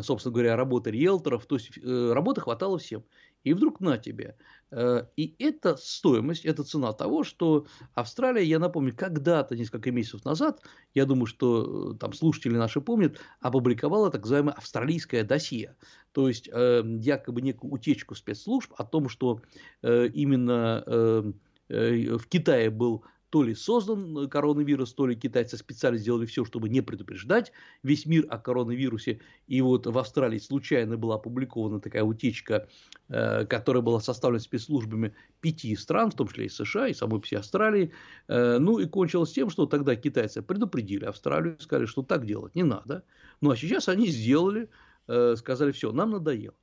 собственно 0.02 0.34
говоря, 0.34 0.56
работы 0.56 0.92
риэлторов. 0.92 1.46
То 1.46 1.56
есть, 1.56 1.72
э, 1.78 2.12
работы 2.14 2.42
хватало 2.42 2.78
всем. 2.78 3.04
И 3.44 3.54
вдруг 3.54 3.80
на 3.80 3.98
тебе. 3.98 4.36
Э, 4.72 5.06
и 5.16 5.36
это 5.40 5.78
стоимость, 5.78 6.46
это 6.46 6.64
цена 6.64 6.94
того, 6.94 7.24
что 7.24 7.66
Австралия, 7.94 8.44
я 8.44 8.60
напомню, 8.60 8.94
когда-то, 8.96 9.56
несколько 9.56 9.92
месяцев 9.92 10.26
назад, 10.26 10.62
я 10.94 11.06
думаю, 11.06 11.26
что 11.26 11.94
э, 11.94 11.98
там 11.98 12.14
слушатели 12.14 12.56
наши 12.56 12.82
помнят, 12.82 13.20
опубликовала 13.40 14.12
так 14.12 14.22
называемое 14.22 14.54
австралийское 14.54 15.24
досье. 15.24 15.76
То 16.12 16.28
есть, 16.28 16.50
э, 16.52 16.84
якобы 17.00 17.42
некую 17.42 17.72
утечку 17.72 18.16
спецслужб 18.16 18.74
о 18.78 18.84
том, 18.84 19.10
что 19.10 19.42
именно 19.82 21.34
в 21.70 22.28
Китае 22.28 22.70
был 22.72 23.06
то 23.30 23.44
ли 23.44 23.54
создан 23.54 24.28
коронавирус, 24.28 24.94
то 24.94 25.06
ли 25.06 25.16
китайцы 25.16 25.58
специально 25.58 25.98
сделали 25.98 26.26
все, 26.26 26.46
чтобы 26.46 26.70
не 26.70 26.82
предупреждать 26.82 27.52
весь 27.84 28.06
мир 28.06 28.26
о 28.30 28.38
коронавирусе. 28.38 29.22
И 29.48 29.62
вот 29.62 29.86
в 29.86 29.98
Австралии 29.98 30.40
случайно 30.40 30.98
была 30.98 31.16
опубликована 31.16 31.80
такая 31.80 32.04
утечка, 32.04 32.68
э, 33.10 33.46
которая 33.46 33.84
была 33.84 34.00
составлена 34.00 34.40
спецслужбами 34.40 35.14
пяти 35.42 35.76
стран, 35.76 36.12
в 36.12 36.16
том 36.16 36.28
числе 36.28 36.46
и 36.46 36.50
США, 36.50 36.88
и 36.88 36.94
самой 36.94 37.22
всей 37.22 37.38
Австралии. 37.38 37.92
Э, 38.28 38.58
ну 38.60 38.80
и 38.80 38.88
кончилось 38.88 39.32
тем, 39.32 39.50
что 39.50 39.68
тогда 39.68 39.96
китайцы 39.96 40.42
предупредили 40.42 41.06
Австралию, 41.06 41.58
сказали, 41.60 41.86
что 41.86 42.02
так 42.02 42.26
делать 42.26 42.56
не 42.56 42.64
надо. 42.64 43.04
Ну 43.42 43.52
а 43.52 43.58
сейчас 43.58 43.90
они 43.90 44.08
сделали, 44.08 44.70
э, 45.08 45.36
сказали, 45.38 45.72
все, 45.72 45.92
нам 45.92 46.12
надоело. 46.12 46.56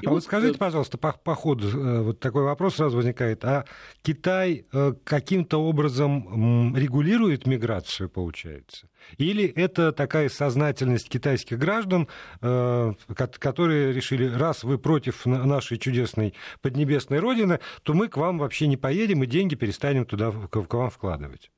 И 0.00 0.06
а 0.06 0.10
вот, 0.10 0.16
вот 0.16 0.24
скажите, 0.24 0.54
э, 0.54 0.58
пожалуйста, 0.58 0.98
по, 0.98 1.12
по 1.12 1.34
ходу 1.34 1.68
э, 1.68 2.02
вот 2.02 2.20
такой 2.20 2.44
вопрос 2.44 2.76
сразу 2.76 2.96
возникает. 2.96 3.44
А 3.44 3.64
Китай 4.02 4.66
э, 4.72 4.94
каким-то 5.04 5.58
образом 5.58 6.74
регулирует 6.76 7.46
миграцию, 7.46 8.08
получается? 8.08 8.88
Или 9.16 9.46
это 9.46 9.92
такая 9.92 10.28
сознательность 10.28 11.08
китайских 11.08 11.58
граждан, 11.58 12.08
которые 12.40 13.92
решили, 13.92 14.28
раз 14.28 14.64
вы 14.64 14.76
против 14.76 15.24
нашей 15.24 15.78
чудесной 15.78 16.34
поднебесной 16.60 17.20
родины, 17.20 17.60
то 17.84 17.94
мы 17.94 18.08
к 18.08 18.16
вам 18.16 18.38
вообще 18.38 18.66
не 18.66 18.76
поедем 18.76 19.22
и 19.22 19.26
деньги 19.26 19.54
перестанем 19.54 20.04
туда 20.04 20.30
к 20.30 20.74
вам 20.74 20.90
вкладывать? 20.90 21.50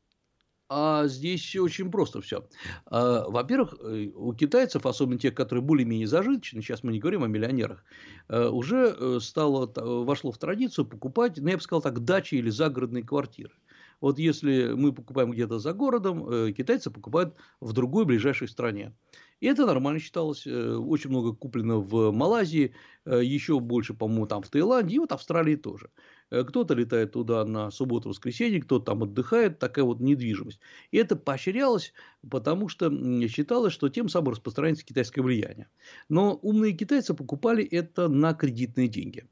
А 0.72 1.08
здесь 1.08 1.56
очень 1.56 1.90
просто 1.90 2.20
все. 2.20 2.48
А, 2.86 3.28
во-первых, 3.28 3.74
э, 3.80 4.12
у 4.14 4.32
китайцев, 4.32 4.86
особенно 4.86 5.18
тех, 5.18 5.34
которые 5.34 5.64
более-менее 5.64 6.06
зажиточны, 6.06 6.62
сейчас 6.62 6.84
мы 6.84 6.92
не 6.92 7.00
говорим 7.00 7.24
о 7.24 7.26
миллионерах, 7.26 7.84
э, 8.28 8.46
уже 8.46 8.96
э, 8.96 9.18
стало, 9.20 9.68
вошло 9.74 10.30
в 10.30 10.38
традицию 10.38 10.86
покупать, 10.86 11.38
ну, 11.38 11.48
я 11.48 11.56
бы 11.56 11.62
сказал 11.62 11.82
так, 11.82 12.04
дачи 12.04 12.36
или 12.36 12.50
загородные 12.50 13.02
квартиры. 13.02 13.52
Вот 14.00 14.20
если 14.20 14.72
мы 14.74 14.92
покупаем 14.92 15.32
где-то 15.32 15.58
за 15.58 15.72
городом, 15.72 16.54
китайцы 16.54 16.90
покупают 16.90 17.34
в 17.60 17.72
другой 17.72 18.04
ближайшей 18.06 18.48
стране. 18.48 18.94
И 19.40 19.46
это 19.46 19.66
нормально 19.66 20.00
считалось. 20.00 20.46
Очень 20.46 21.10
много 21.10 21.34
куплено 21.34 21.82
в 21.82 22.10
Малайзии, 22.10 22.74
еще 23.04 23.60
больше, 23.60 23.92
по-моему, 23.92 24.26
там 24.26 24.42
в 24.42 24.48
Таиланде, 24.48 24.94
и 24.94 24.98
вот 24.98 25.12
Австралии 25.12 25.56
тоже. 25.56 25.90
Э, 26.30 26.44
кто-то 26.44 26.74
летает 26.74 27.12
туда 27.12 27.44
на 27.44 27.70
субботу-воскресенье, 27.70 28.62
кто-то 28.62 28.86
там 28.86 29.02
отдыхает, 29.02 29.58
такая 29.58 29.84
вот 29.84 30.00
недвижимость. 30.00 30.60
И 30.90 30.96
это 30.96 31.16
поощрялось, 31.16 31.92
потому 32.28 32.68
что 32.68 32.90
считалось, 33.28 33.72
что 33.72 33.88
тем 33.88 34.08
самым 34.08 34.32
распространяется 34.32 34.84
китайское 34.84 35.22
влияние. 35.24 35.68
Но 36.08 36.34
умные 36.34 36.72
китайцы 36.72 37.14
покупали 37.14 37.64
это 37.64 38.08
на 38.08 38.34
кредитные 38.34 38.88
деньги. 38.88 39.28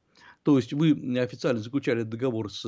То 0.48 0.56
есть 0.56 0.72
вы 0.72 0.92
официально 1.20 1.60
заключали 1.60 2.04
договор 2.04 2.50
с 2.50 2.64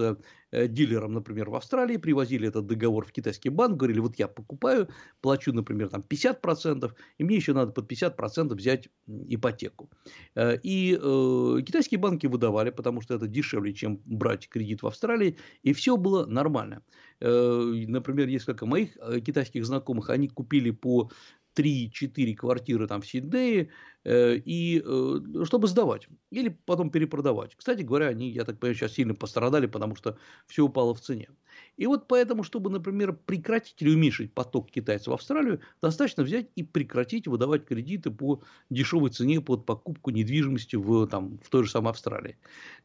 э, 0.50 0.68
дилером, 0.68 1.14
например, 1.14 1.48
в 1.48 1.54
Австралии, 1.54 1.96
привозили 1.96 2.46
этот 2.46 2.66
договор 2.66 3.06
в 3.06 3.10
китайский 3.10 3.48
банк, 3.48 3.78
говорили, 3.78 4.00
вот 4.00 4.18
я 4.18 4.28
покупаю, 4.28 4.90
плачу, 5.22 5.54
например, 5.54 5.88
там 5.88 6.04
50%, 6.06 6.92
и 7.16 7.24
мне 7.24 7.36
еще 7.36 7.54
надо 7.54 7.72
под 7.72 7.90
50% 7.90 8.54
взять 8.54 8.90
ипотеку. 9.06 9.88
Э, 10.34 10.58
и 10.62 10.92
э, 10.92 11.62
китайские 11.62 11.98
банки 11.98 12.26
выдавали, 12.26 12.68
потому 12.68 13.00
что 13.00 13.14
это 13.14 13.26
дешевле, 13.26 13.72
чем 13.72 14.02
брать 14.04 14.50
кредит 14.50 14.82
в 14.82 14.86
Австралии, 14.86 15.38
и 15.62 15.72
все 15.72 15.96
было 15.96 16.26
нормально. 16.26 16.82
Например, 17.22 18.28
несколько 18.28 18.64
моих 18.64 18.96
китайских 19.26 19.66
знакомых, 19.66 20.08
они 20.08 20.28
купили 20.28 20.70
по 20.70 21.10
3-4 21.54 22.34
квартиры 22.34 22.86
там 22.86 23.02
в 23.02 23.06
Сиднее, 23.06 23.70
э, 24.04 24.36
и, 24.36 24.82
э, 24.84 25.44
чтобы 25.44 25.68
сдавать 25.68 26.08
или 26.30 26.48
потом 26.64 26.90
перепродавать. 26.90 27.54
Кстати 27.56 27.82
говоря, 27.82 28.06
они, 28.08 28.30
я 28.30 28.44
так 28.44 28.58
понимаю, 28.58 28.76
сейчас 28.76 28.92
сильно 28.92 29.14
пострадали, 29.14 29.66
потому 29.66 29.96
что 29.96 30.18
все 30.46 30.62
упало 30.64 30.94
в 30.94 31.00
цене. 31.00 31.28
И 31.76 31.86
вот 31.86 32.08
поэтому, 32.08 32.42
чтобы, 32.42 32.70
например, 32.70 33.12
прекратить 33.12 33.80
или 33.80 33.94
уменьшить 33.94 34.32
поток 34.34 34.70
китайцев 34.70 35.08
в 35.08 35.12
Австралию, 35.12 35.60
достаточно 35.82 36.22
взять 36.22 36.48
и 36.54 36.62
прекратить 36.62 37.26
выдавать 37.26 37.64
кредиты 37.64 38.10
по 38.10 38.42
дешевой 38.70 39.10
цене 39.10 39.40
под 39.40 39.66
покупку 39.66 40.10
недвижимости 40.10 40.76
в, 40.76 41.06
там, 41.08 41.38
в 41.42 41.48
той 41.50 41.64
же 41.64 41.70
самой 41.70 41.90
Австралии. 41.90 42.38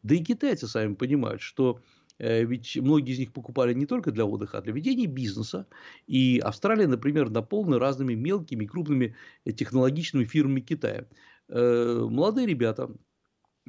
Да 0.03 0.15
и 0.15 0.23
китайцы 0.23 0.67
сами 0.67 0.95
понимают, 0.95 1.41
что 1.41 1.81
ведь 2.19 2.77
многие 2.77 3.13
из 3.13 3.19
них 3.19 3.33
покупали 3.33 3.73
не 3.73 3.85
только 3.85 4.11
для 4.11 4.25
отдыха, 4.25 4.59
а 4.59 4.61
для 4.61 4.73
ведения 4.73 5.05
бизнеса. 5.07 5.67
И 6.07 6.39
Австралия, 6.39 6.87
например, 6.87 7.29
наполнена 7.29 7.79
разными 7.79 8.13
мелкими 8.13 8.65
крупными 8.65 9.15
технологичными 9.45 10.25
фирмами 10.25 10.61
Китая. 10.61 11.07
Э, 11.49 12.07
молодые 12.09 12.47
ребята, 12.47 12.89
Э, 12.89 13.14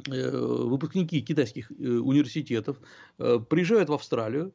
выпускники 0.05 1.23
китайских 1.23 1.71
э, 1.71 1.75
университетов 1.75 2.79
э, 3.19 3.39
приезжают 3.49 3.89
в 3.89 3.95
Австралию, 3.95 4.53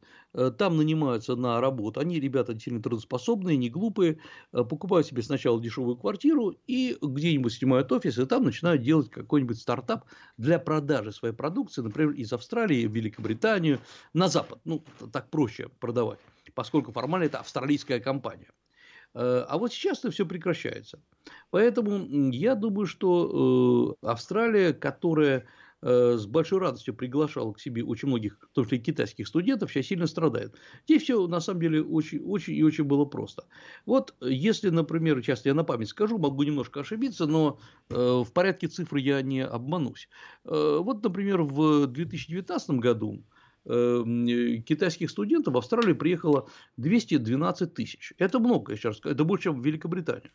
там 0.57 0.77
нанимаются 0.77 1.35
на 1.35 1.59
работу. 1.59 1.99
Они, 1.99 2.17
ребята, 2.17 2.53
действительно 2.53 2.81
трудоспособные, 2.81 3.57
не 3.57 3.69
глупые, 3.69 4.19
покупают 4.51 5.05
себе 5.05 5.23
сначала 5.23 5.59
дешевую 5.59 5.97
квартиру 5.97 6.55
и 6.67 6.97
где-нибудь 7.01 7.51
снимают 7.51 7.91
офис, 7.91 8.17
и 8.17 8.25
там 8.25 8.45
начинают 8.45 8.81
делать 8.81 9.09
какой-нибудь 9.09 9.59
стартап 9.59 10.05
для 10.37 10.57
продажи 10.57 11.11
своей 11.11 11.33
продукции, 11.33 11.81
например, 11.81 12.13
из 12.13 12.31
Австралии 12.31 12.87
в 12.87 12.93
Великобританию, 12.93 13.79
на 14.13 14.29
Запад. 14.29 14.61
Ну, 14.63 14.85
так 15.11 15.29
проще 15.29 15.67
продавать, 15.79 16.19
поскольку 16.53 16.93
формально 16.93 17.25
это 17.25 17.39
австралийская 17.39 17.99
компания. 17.99 18.47
Э, 19.13 19.45
а 19.47 19.57
вот 19.57 19.73
сейчас 19.73 19.99
это 19.99 20.11
все 20.11 20.25
прекращается. 20.25 21.01
Поэтому 21.49 22.31
я 22.31 22.55
думаю, 22.55 22.85
что 22.85 23.97
э, 24.01 24.07
Австралия, 24.07 24.73
которая 24.73 25.45
э, 25.81 26.17
с 26.17 26.25
большой 26.25 26.59
радостью 26.59 26.95
приглашала 26.95 27.53
к 27.53 27.59
себе 27.59 27.83
очень 27.83 28.07
многих, 28.07 28.37
в 28.39 28.53
том 28.53 28.65
числе 28.65 28.77
и 28.77 28.81
китайских 28.81 29.27
студентов, 29.27 29.71
сейчас 29.71 29.87
сильно 29.87 30.07
страдает. 30.07 30.55
Здесь 30.85 31.03
все 31.03 31.27
на 31.27 31.41
самом 31.41 31.61
деле 31.61 31.83
очень, 31.83 32.19
очень 32.19 32.55
и 32.55 32.63
очень 32.63 32.85
было 32.85 33.05
просто. 33.05 33.45
Вот 33.85 34.15
если, 34.21 34.69
например, 34.69 35.21
сейчас 35.21 35.45
я 35.45 35.53
на 35.53 35.63
память 35.63 35.89
скажу, 35.89 36.17
могу 36.17 36.43
немножко 36.43 36.79
ошибиться, 36.81 37.25
но 37.25 37.59
в 37.89 38.27
порядке 38.33 38.67
цифр 38.67 38.95
я 38.97 39.21
не 39.21 39.45
обманусь. 39.45 40.07
Вот, 40.43 41.03
например, 41.03 41.41
в 41.41 41.87
2019 41.87 42.69
году 42.79 43.25
китайских 43.65 45.11
студентов 45.11 45.53
в 45.53 45.57
Австралию 45.57 45.95
приехало 45.95 46.49
212 46.77 47.73
тысяч. 47.73 48.13
Это 48.17 48.39
много, 48.39 48.73
еще 48.73 48.89
раз 48.89 48.97
скажу, 48.97 49.13
это 49.13 49.23
больше, 49.23 49.43
чем 49.45 49.61
в 49.61 49.65
Великобритании. 49.65 50.31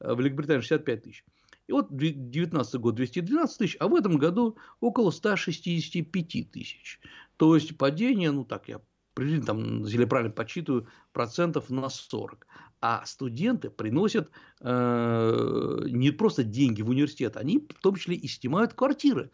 Э, 0.00 0.14
в 0.14 0.20
Великобритании 0.20 0.60
65 0.60 1.02
тысяч. 1.02 1.24
И 1.66 1.72
вот 1.72 1.94
2019 1.94 2.74
год 2.80 2.94
212 2.96 3.58
тысяч, 3.58 3.76
а 3.78 3.88
в 3.88 3.94
этом 3.94 4.18
году 4.18 4.56
около 4.80 5.10
165 5.10 6.50
тысяч. 6.50 7.00
То 7.36 7.54
есть 7.54 7.76
падение, 7.78 8.32
ну 8.32 8.44
так 8.44 8.68
я 8.68 8.80
приблизительно, 9.14 9.46
там, 9.46 9.84
если 9.84 10.04
правильно 10.04 10.32
подсчитываю, 10.32 10.88
процентов 11.12 11.70
на 11.70 11.88
40. 11.88 12.46
А 12.80 13.04
студенты 13.04 13.68
приносят 13.68 14.30
э, 14.60 15.82
не 15.90 16.10
просто 16.12 16.44
деньги 16.44 16.82
в 16.82 16.88
университет, 16.88 17.36
они 17.36 17.58
в 17.58 17.80
том 17.80 17.96
числе 17.96 18.16
и 18.16 18.26
снимают 18.26 18.72
квартиры. 18.74 19.30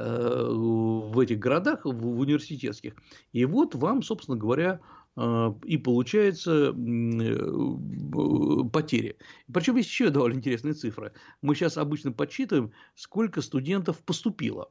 Э, 0.00 0.46
в 0.48 1.18
этих 1.18 1.40
городах, 1.40 1.80
в 1.84 2.20
университетских. 2.20 2.94
И 3.32 3.44
вот 3.44 3.74
вам, 3.74 4.04
собственно 4.04 4.36
говоря, 4.36 4.78
э, 5.16 5.52
и 5.64 5.76
получается 5.76 6.72
э, 6.72 7.34
потери. 8.72 9.16
Причем 9.52 9.74
есть 9.74 9.88
еще 9.88 10.10
довольно 10.10 10.36
интересные 10.36 10.74
цифры. 10.74 11.14
Мы 11.42 11.56
сейчас 11.56 11.78
обычно 11.78 12.12
подсчитываем, 12.12 12.70
сколько 12.94 13.42
студентов 13.42 13.98
поступило. 14.04 14.68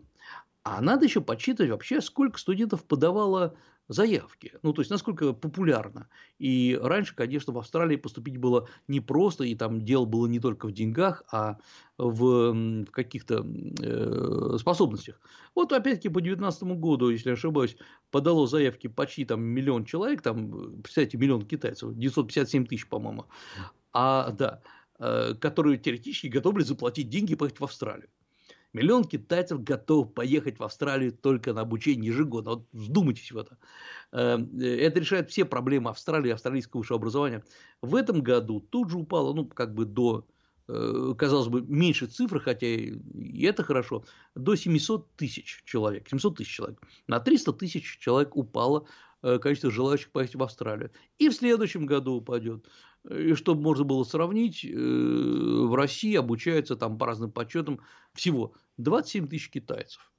А 0.64 0.80
надо 0.80 1.04
еще 1.04 1.20
подсчитывать 1.20 1.72
вообще, 1.72 2.00
сколько 2.00 2.40
студентов 2.40 2.86
подавало 2.86 3.58
заявки. 3.88 4.53
Ну, 4.63 4.74
то 4.74 4.82
есть, 4.82 4.91
насколько 4.91 5.34
популярно. 5.34 6.08
И 6.39 6.77
раньше, 6.82 7.15
конечно, 7.15 7.53
в 7.53 7.58
Австралии 7.58 7.96
поступить 7.96 8.38
было 8.38 8.67
непросто, 8.88 9.44
и 9.44 9.56
там 9.56 9.82
дело 9.82 10.06
было 10.06 10.27
не 10.27 10.39
только 10.39 10.67
в 10.67 10.72
деньгах, 10.72 11.24
а 11.32 11.58
в 11.98 12.86
каких-то 12.91 13.46
э, 13.82 14.58
способностях. 14.60 15.20
Вот, 15.56 15.72
опять-таки, 15.72 16.10
по 16.10 16.22
2019 16.22 16.63
году, 16.79 17.10
если 17.10 17.29
не 17.29 17.34
ошибаюсь, 17.34 17.77
подало 18.12 18.48
заявки 18.48 18.88
почти 18.88 19.25
там 19.25 19.41
миллион 19.41 19.86
человек, 19.86 20.22
там, 20.22 20.82
представьте, 20.82 21.17
миллион 21.17 21.44
китайцев, 21.44 21.96
957 21.96 22.65
тысяч, 22.65 22.88
по-моему. 22.88 23.25
А, 23.94 24.32
да, 24.32 24.62
э, 25.00 25.34
которые 25.36 25.77
теоретически 25.77 26.27
готовы 26.27 26.63
заплатить 26.63 27.10
деньги 27.10 27.34
и 27.34 27.36
поехать 27.36 27.60
в 27.60 27.63
Австралию 27.63 28.10
Миллион 28.78 29.04
китайцев 29.04 29.64
готов 29.64 30.14
поехать 30.14 30.60
в 30.60 30.64
Австралию 30.64 31.12
только 31.12 31.54
на 31.54 31.62
обучение 31.62 32.08
ежегодно. 32.08 32.52
Вот 32.52 32.68
вдумайтесь 32.72 33.32
в 33.32 33.38
это. 33.38 33.58
Эм, 34.12 34.58
это 34.60 35.00
решает 35.00 35.30
все 35.30 35.46
проблемы 35.46 35.90
Австралии, 35.90 36.32
австралийского 36.32 36.80
высшего 36.80 36.98
образования. 36.98 37.44
В 37.82 37.96
этом 37.96 38.22
году 38.22 38.60
тут 38.60 38.90
же 38.90 38.98
упало, 38.98 39.34
ну, 39.34 39.46
как 39.46 39.74
бы 39.74 39.86
до 39.86 40.26
Э, 40.70 41.14
казалось 41.18 41.48
бы, 41.48 41.62
меньше 41.62 42.08
цифры, 42.08 42.40
хотя 42.42 42.68
и 42.68 43.44
это 43.44 43.64
хорошо, 43.64 44.04
до 44.36 44.56
700 44.56 45.16
тысяч 45.16 45.64
человек. 45.66 46.10
700 46.10 46.38
тысяч 46.38 46.54
человек. 46.54 46.82
На 47.08 47.20
300 47.20 47.54
тысяч 47.54 47.98
человек 48.00 48.36
упало 48.36 48.86
э, 49.22 49.40
количество 49.40 49.72
желающих 49.72 50.12
поехать 50.12 50.36
в 50.36 50.44
Австралию. 50.44 50.92
И 51.20 51.30
в 51.30 51.34
следующем 51.34 51.86
году 51.86 52.16
упадет. 52.16 52.66
И 53.10 53.34
чтобы 53.36 53.62
можно 53.62 53.84
было 53.84 54.04
сравнить, 54.04 54.66
э, 54.66 54.70
в 54.70 55.74
России 55.76 56.16
обучается 56.16 56.76
там 56.76 56.98
по 56.98 57.06
разным 57.06 57.32
подсчетам 57.32 57.80
всего 58.14 58.54
27 58.78 59.28
тысяч 59.28 59.50
китайцев. 59.50 60.12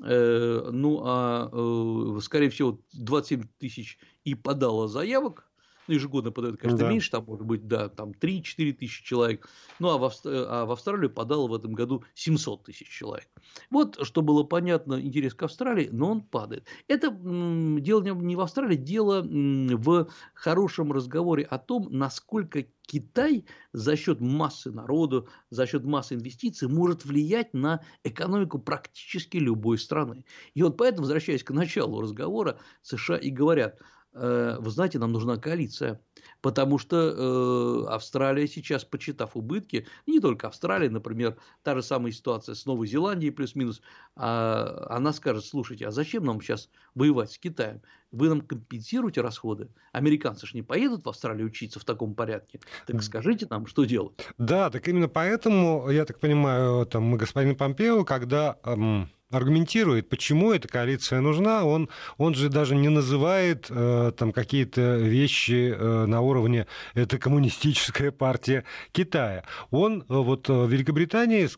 Ну, 0.00 1.02
а, 1.04 2.18
скорее 2.20 2.50
всего, 2.50 2.80
27 2.94 3.44
тысяч 3.58 3.96
и 4.24 4.34
подало 4.34 4.88
заявок 4.88 5.48
ну, 5.86 5.94
ежегодно 5.94 6.30
подают, 6.32 6.58
конечно, 6.58 6.82
да. 6.82 6.84
меньше, 6.84 7.10
там 7.10 7.24
может 7.26 7.46
быть, 7.46 7.66
да, 7.66 7.88
там 7.88 8.14
3-4 8.14 8.72
тысячи 8.72 9.04
человек, 9.04 9.48
ну, 9.78 9.90
а 9.90 9.98
в, 9.98 10.12
а 10.24 10.64
в 10.66 10.70
Австралию 10.72 11.10
подало 11.10 11.48
в 11.48 11.54
этом 11.54 11.72
году 11.72 12.04
700 12.14 12.64
тысяч 12.64 12.88
человек. 12.88 13.28
Вот, 13.70 13.98
что 14.04 14.22
было 14.22 14.42
понятно, 14.44 15.00
интерес 15.00 15.34
к 15.34 15.42
Австралии, 15.42 15.88
но 15.92 16.10
он 16.10 16.22
падает. 16.22 16.66
Это 16.88 17.08
м, 17.08 17.80
дело 17.82 18.02
не 18.02 18.36
в 18.36 18.40
Австралии, 18.40 18.76
дело 18.76 19.20
м, 19.22 19.68
в 19.76 20.08
хорошем 20.34 20.92
разговоре 20.92 21.44
о 21.44 21.58
том, 21.58 21.88
насколько 21.90 22.64
Китай 22.86 23.46
за 23.72 23.96
счет 23.96 24.20
массы 24.20 24.70
народу, 24.70 25.28
за 25.50 25.66
счет 25.66 25.84
массы 25.84 26.14
инвестиций 26.14 26.68
может 26.68 27.04
влиять 27.04 27.54
на 27.54 27.82
экономику 28.04 28.58
практически 28.58 29.38
любой 29.38 29.78
страны. 29.78 30.24
И 30.54 30.62
вот 30.62 30.76
поэтому, 30.76 31.02
возвращаясь 31.02 31.42
к 31.44 31.50
началу 31.50 32.00
разговора, 32.00 32.58
США 32.82 33.16
и 33.16 33.30
говорят– 33.30 33.78
вы 34.14 34.70
знаете, 34.70 34.98
нам 34.98 35.12
нужна 35.12 35.36
коалиция. 35.36 36.00
Потому 36.40 36.78
что 36.78 37.86
э, 37.86 37.92
Австралия 37.92 38.46
сейчас, 38.46 38.84
почитав 38.84 39.34
убытки, 39.34 39.86
не 40.06 40.20
только 40.20 40.48
Австралия, 40.48 40.90
например, 40.90 41.36
та 41.62 41.74
же 41.74 41.82
самая 41.82 42.12
ситуация 42.12 42.54
с 42.54 42.66
Новой 42.66 42.86
Зеландией 42.86 43.32
плюс-минус, 43.32 43.80
а, 44.14 44.86
она 44.90 45.12
скажет, 45.12 45.44
слушайте, 45.44 45.86
а 45.86 45.90
зачем 45.90 46.24
нам 46.24 46.40
сейчас 46.42 46.68
воевать 46.94 47.32
с 47.32 47.38
Китаем? 47.38 47.80
Вы 48.12 48.28
нам 48.28 48.42
компенсируете 48.42 49.22
расходы? 49.22 49.70
Американцы 49.92 50.46
же 50.46 50.54
не 50.54 50.62
поедут 50.62 51.04
в 51.04 51.08
Австралию 51.08 51.46
учиться 51.46 51.80
в 51.80 51.84
таком 51.84 52.14
порядке. 52.14 52.60
Так 52.86 53.02
скажите 53.02 53.46
нам, 53.48 53.66
что 53.66 53.84
делать? 53.84 54.12
Да, 54.38 54.70
так 54.70 54.86
именно 54.86 55.08
поэтому, 55.08 55.90
я 55.90 56.04
так 56.04 56.20
понимаю, 56.20 56.86
там, 56.86 57.16
господин 57.16 57.56
Помпео, 57.56 58.04
когда 58.04 58.58
эм, 58.64 59.10
аргументирует, 59.34 60.08
почему 60.08 60.52
эта 60.52 60.68
коалиция 60.68 61.20
нужна. 61.20 61.64
Он, 61.64 61.88
он 62.18 62.34
же 62.34 62.48
даже 62.48 62.74
не 62.74 62.88
называет 62.88 63.66
э, 63.70 64.12
там 64.16 64.32
какие-то 64.32 64.96
вещи 64.96 65.74
э, 65.76 66.06
на 66.06 66.20
уровне 66.20 66.66
«это 66.94 67.18
коммунистическая 67.18 68.10
партия 68.10 68.64
Китая». 68.92 69.44
Он 69.70 70.00
э, 70.00 70.04
вот 70.08 70.48
в 70.48 70.68
Великобритании 70.68 71.48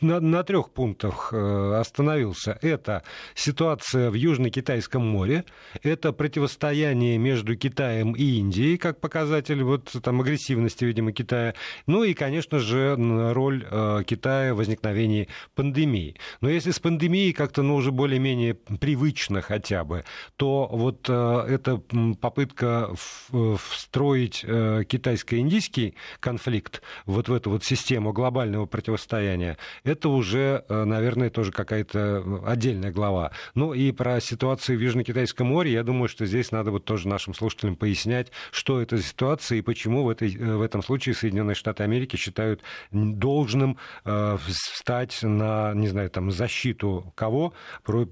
на, 0.00 0.20
на 0.20 0.42
трех 0.44 0.70
пунктах 0.70 1.30
э, 1.32 1.74
остановился. 1.80 2.58
Это 2.62 3.02
ситуация 3.34 4.10
в 4.10 4.14
Южно-Китайском 4.14 5.00
море, 5.00 5.44
это 5.82 6.12
противостояние 6.12 7.18
между 7.18 7.56
Китаем 7.56 8.12
и 8.12 8.38
Индией, 8.38 8.76
как 8.76 9.00
показатель 9.00 9.62
вот, 9.62 9.94
там, 10.02 10.20
агрессивности, 10.20 10.84
видимо, 10.84 11.12
Китая, 11.12 11.54
ну 11.86 12.04
и, 12.04 12.14
конечно 12.14 12.58
же, 12.58 12.96
роль 13.32 13.66
э, 13.70 14.02
Китая 14.06 14.54
в 14.54 14.58
возникновении 14.58 15.28
пандемии. 15.54 16.16
Но 16.40 16.48
если 16.48 16.70
с 16.70 16.78
пандемией 16.78 17.13
как-то, 17.32 17.62
ну, 17.62 17.76
уже 17.76 17.92
более-менее 17.92 18.54
привычно 18.54 19.40
хотя 19.42 19.84
бы, 19.84 20.04
то 20.36 20.68
вот 20.70 21.06
э, 21.08 21.46
эта 21.48 21.78
попытка 22.20 22.90
встроить 22.94 24.44
китайско-индийский 24.44 25.94
конфликт 26.20 26.82
вот 27.06 27.28
в 27.28 27.32
эту 27.32 27.50
вот 27.50 27.64
систему 27.64 28.12
глобального 28.12 28.66
противостояния, 28.66 29.58
это 29.84 30.08
уже, 30.08 30.64
э, 30.68 30.84
наверное, 30.84 31.30
тоже 31.30 31.52
какая-то 31.52 31.98
э, 31.98 32.38
отдельная 32.46 32.92
глава. 32.92 33.32
Ну 33.54 33.74
и 33.74 33.92
про 33.92 34.20
ситуацию 34.20 34.78
в 34.78 34.82
Южно-Китайском 34.82 35.46
море, 35.46 35.72
я 35.72 35.82
думаю, 35.82 36.08
что 36.08 36.26
здесь 36.26 36.52
надо 36.52 36.70
вот 36.70 36.84
тоже 36.84 37.08
нашим 37.08 37.34
слушателям 37.34 37.76
пояснять, 37.76 38.30
что 38.50 38.80
это 38.80 38.96
за 38.96 39.02
ситуация 39.02 39.58
и 39.58 39.62
почему 39.62 40.04
в, 40.04 40.08
этой, 40.08 40.34
э, 40.34 40.56
в 40.56 40.62
этом 40.62 40.82
случае 40.82 41.14
Соединенные 41.14 41.54
Штаты 41.54 41.82
Америки 41.82 42.16
считают 42.16 42.62
должным 42.90 43.78
э, 44.04 44.38
встать 44.46 45.18
на, 45.22 45.72
не 45.74 45.88
знаю, 45.88 46.10
там, 46.10 46.30
защиту 46.30 47.03
кого 47.12 47.52
про, 47.82 48.06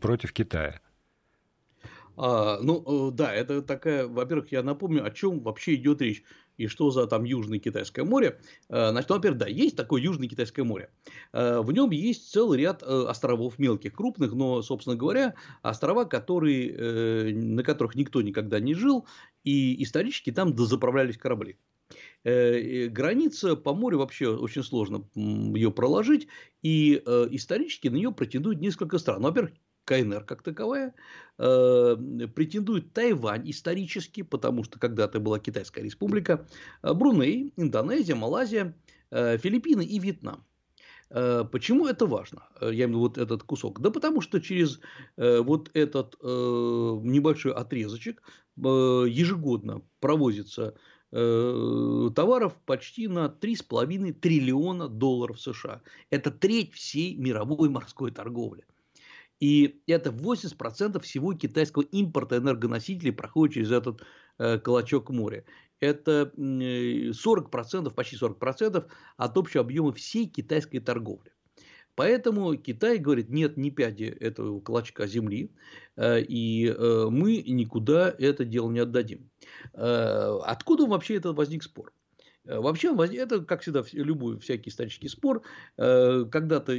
против 0.00 0.32
Китая. 0.32 0.80
А, 2.16 2.58
ну, 2.60 3.10
да, 3.12 3.32
это 3.32 3.62
такая, 3.62 4.06
во-первых, 4.08 4.50
я 4.50 4.62
напомню, 4.62 5.04
о 5.04 5.10
чем 5.10 5.40
вообще 5.40 5.76
идет 5.76 6.02
речь 6.02 6.24
и 6.58 6.66
что 6.66 6.90
за 6.90 7.06
там 7.06 7.24
Южное 7.24 7.58
Китайское 7.58 8.04
море. 8.04 8.40
Э, 8.68 8.90
значит, 8.90 9.08
во-первых, 9.08 9.38
да, 9.38 9.46
есть 9.46 9.76
такое 9.76 10.02
Южное 10.02 10.28
Китайское 10.28 10.64
море. 10.64 10.90
Э, 11.32 11.60
в 11.60 11.72
нем 11.72 11.90
есть 11.90 12.30
целый 12.30 12.58
ряд 12.58 12.82
э, 12.82 13.04
островов 13.08 13.58
мелких, 13.58 13.94
крупных, 13.94 14.32
но, 14.32 14.60
собственно 14.60 14.96
говоря, 14.96 15.34
острова, 15.62 16.04
которые, 16.04 17.32
на 17.32 17.62
которых 17.62 17.94
никто 17.94 18.20
никогда 18.20 18.60
не 18.60 18.74
жил, 18.74 19.06
и 19.44 19.82
исторически 19.82 20.32
там 20.32 20.54
дозаправлялись 20.54 21.16
корабли. 21.16 21.56
Граница 22.24 23.56
по 23.56 23.74
морю 23.74 23.98
вообще 23.98 24.28
очень 24.28 24.62
сложно 24.62 25.08
ее 25.14 25.70
проложить, 25.70 26.28
и 26.62 26.94
исторически 27.30 27.88
на 27.88 27.96
нее 27.96 28.12
претендуют 28.12 28.60
несколько 28.60 28.98
стран. 28.98 29.22
Во-первых, 29.22 29.52
КНР 29.88 30.24
как 30.24 30.42
таковая, 30.42 30.94
э, 31.38 31.96
претендует 32.34 32.92
Тайвань 32.92 33.48
исторически, 33.50 34.22
потому 34.22 34.62
что 34.62 34.78
когда-то 34.78 35.18
была 35.18 35.38
Китайская 35.38 35.82
республика, 35.82 36.46
э, 36.82 36.92
Бруней, 36.92 37.54
Индонезия, 37.56 38.14
Малайзия, 38.14 38.76
э, 39.10 39.38
Филиппины 39.38 39.84
и 39.84 39.98
Вьетнам. 39.98 40.44
Почему 41.08 41.86
это 41.86 42.04
важно? 42.04 42.48
Я 42.60 42.84
имею 42.84 42.88
в 42.88 42.90
виду 42.90 42.98
вот 42.98 43.16
этот 43.16 43.42
кусок. 43.42 43.80
Да 43.80 43.90
потому 43.90 44.20
что 44.20 44.40
через 44.40 44.78
вот 45.16 45.70
этот 45.72 46.22
небольшой 46.22 47.54
отрезочек 47.54 48.22
ежегодно 48.58 49.80
провозится 50.00 50.74
товаров 51.10 52.56
почти 52.66 53.08
на 53.08 53.34
3,5 53.40 54.12
триллиона 54.12 54.88
долларов 54.88 55.40
США. 55.40 55.82
Это 56.10 56.30
треть 56.30 56.72
всей 56.74 57.14
мировой 57.16 57.70
морской 57.70 58.10
торговли. 58.10 58.64
И 59.40 59.80
это 59.86 60.10
80% 60.10 61.00
всего 61.00 61.32
китайского 61.34 61.82
импорта 61.82 62.38
энергоносителей 62.38 63.12
проходит 63.12 63.54
через 63.54 63.70
этот 63.70 64.02
э, 64.38 64.58
колочок 64.58 65.10
моря. 65.10 65.44
Это 65.80 66.32
40%, 66.36 67.94
почти 67.94 68.16
40% 68.16 68.90
от 69.16 69.36
общего 69.36 69.62
объема 69.62 69.92
всей 69.92 70.26
китайской 70.26 70.80
торговли. 70.80 71.30
Поэтому 71.98 72.54
Китай 72.54 72.98
говорит, 72.98 73.28
нет 73.28 73.56
ни 73.56 73.70
пяди 73.70 74.04
этого 74.04 74.60
клочка 74.60 75.08
земли, 75.08 75.50
э, 75.96 76.22
и 76.22 76.68
э, 76.68 77.06
мы 77.10 77.42
никуда 77.42 78.14
это 78.16 78.44
дело 78.44 78.70
не 78.70 78.78
отдадим. 78.78 79.28
Откуда 79.72 80.86
вообще 80.86 81.16
этот 81.16 81.36
возник 81.36 81.64
спор? 81.64 81.92
Э, 82.48 82.60
вообще, 82.60 82.94
это, 83.16 83.44
как 83.44 83.62
всегда, 83.62 83.84
любой 83.92 84.38
всякий 84.38 84.70
исторический 84.70 85.08
спор. 85.08 85.42
Э, 85.76 86.24
когда-то, 86.30 86.78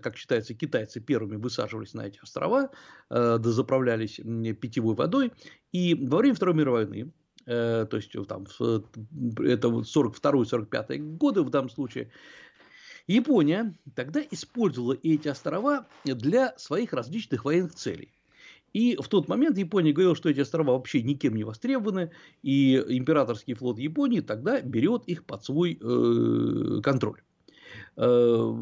как 0.00 0.16
считается, 0.16 0.54
китайцы 0.54 1.00
первыми 1.00 1.36
высаживались 1.36 1.94
на 1.94 2.06
эти 2.06 2.20
острова, 2.22 2.70
э, 3.10 3.38
дозаправлялись 3.38 4.16
питьевой 4.60 4.94
водой. 4.94 5.32
И 5.72 5.94
во 5.94 6.18
время 6.18 6.34
Второй 6.34 6.54
мировой 6.54 6.86
войны, 6.86 7.12
то 7.44 7.88
есть 7.92 8.12
там, 8.28 8.44
это 8.44 9.68
42-45 9.68 11.16
годы 11.16 11.42
в 11.42 11.50
данном 11.50 11.70
случае, 11.70 12.12
Япония 13.06 13.74
тогда 13.94 14.20
использовала 14.30 14.96
эти 15.02 15.28
острова 15.28 15.86
для 16.04 16.56
своих 16.58 16.92
различных 16.92 17.44
военных 17.44 17.74
целей. 17.74 18.12
И 18.72 18.96
в 18.96 19.08
тот 19.08 19.28
момент 19.28 19.58
Япония 19.58 19.92
говорила, 19.92 20.16
что 20.16 20.30
эти 20.30 20.40
острова 20.40 20.72
вообще 20.72 21.02
никем 21.02 21.34
не 21.34 21.44
востребованы, 21.44 22.10
и 22.42 22.76
императорский 22.76 23.54
флот 23.54 23.78
Японии 23.78 24.20
тогда 24.20 24.60
берет 24.60 25.04
их 25.06 25.24
под 25.24 25.44
свой 25.44 25.78
э, 25.80 26.80
контроль. 26.82 27.20
Э, 27.96 28.52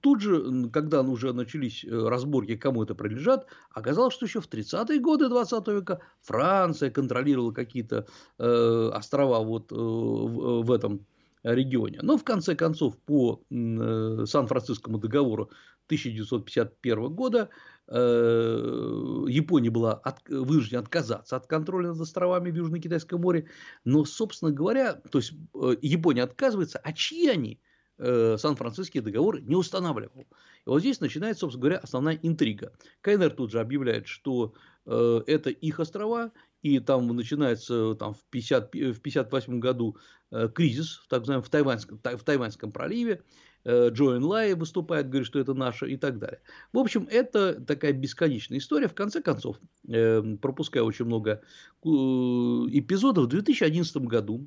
тут 0.00 0.20
же, 0.20 0.68
когда 0.72 1.02
уже 1.02 1.32
начались 1.32 1.84
э, 1.84 1.88
разборки, 1.88 2.56
кому 2.56 2.82
это 2.82 2.96
принадлежат, 2.96 3.46
оказалось, 3.72 4.14
что 4.14 4.26
еще 4.26 4.40
в 4.40 4.48
30-е 4.48 4.98
годы 4.98 5.28
20 5.28 5.68
века 5.68 6.00
Франция 6.22 6.90
контролировала 6.90 7.52
какие-то 7.52 8.06
острова 8.38 9.38
вот 9.44 9.70
в 9.70 10.72
этом 10.72 11.06
регионе. 11.42 12.00
Но 12.02 12.16
в 12.16 12.24
конце 12.24 12.54
концов 12.54 12.98
по 12.98 13.42
Сан-Францискому 13.50 14.98
договору 14.98 15.50
1951 15.88 17.08
года 17.14 17.50
Э, 17.92 19.24
Япония 19.26 19.70
была 19.70 19.94
от, 19.94 20.20
вынуждена 20.28 20.80
отказаться 20.80 21.34
от 21.36 21.48
контроля 21.48 21.88
над 21.88 22.00
островами 22.00 22.50
в 22.50 22.54
Южно-Китайском 22.54 23.20
море. 23.20 23.48
Но, 23.84 24.04
собственно 24.04 24.52
говоря, 24.52 24.94
то 24.94 25.18
есть 25.18 25.32
э, 25.54 25.74
Япония 25.82 26.22
отказывается, 26.22 26.78
а 26.78 26.92
чьи 26.92 27.28
они? 27.28 27.60
Э, 27.98 28.36
Сан-Франциский 28.38 29.00
договор 29.00 29.40
не 29.40 29.56
устанавливал. 29.56 30.20
И 30.20 30.26
вот 30.66 30.80
здесь 30.80 31.00
начинается, 31.00 31.40
собственно 31.40 31.62
говоря, 31.62 31.78
основная 31.78 32.18
интрига. 32.22 32.72
КНР 33.00 33.30
тут 33.30 33.50
же 33.50 33.58
объявляет, 33.58 34.06
что 34.06 34.54
э, 34.86 35.22
это 35.26 35.50
их 35.50 35.80
острова, 35.80 36.30
и 36.62 36.78
там 36.78 37.06
начинается 37.08 37.94
там, 37.94 38.14
в 38.14 38.22
1958 38.28 39.60
году 39.60 39.96
э, 40.30 40.48
кризис 40.54 41.02
так 41.08 41.20
называемый, 41.20 41.44
в, 41.44 41.48
Тайваньском, 41.48 41.98
в 41.98 42.22
Тайваньском 42.22 42.72
проливе. 42.72 43.22
Э, 43.64 43.88
Джо 43.90 44.18
Лай 44.20 44.54
выступает, 44.54 45.08
говорит, 45.08 45.26
что 45.26 45.38
это 45.38 45.54
наше 45.54 45.90
и 45.90 45.96
так 45.96 46.18
далее. 46.18 46.40
В 46.72 46.78
общем, 46.78 47.08
это 47.10 47.54
такая 47.60 47.92
бесконечная 47.92 48.58
история. 48.58 48.88
В 48.88 48.94
конце 48.94 49.22
концов, 49.22 49.56
э, 49.88 50.22
пропуская 50.40 50.82
очень 50.82 51.06
много 51.06 51.42
эпизодов, 51.82 53.24
в 53.24 53.28
2011 53.28 53.96
году 54.06 54.46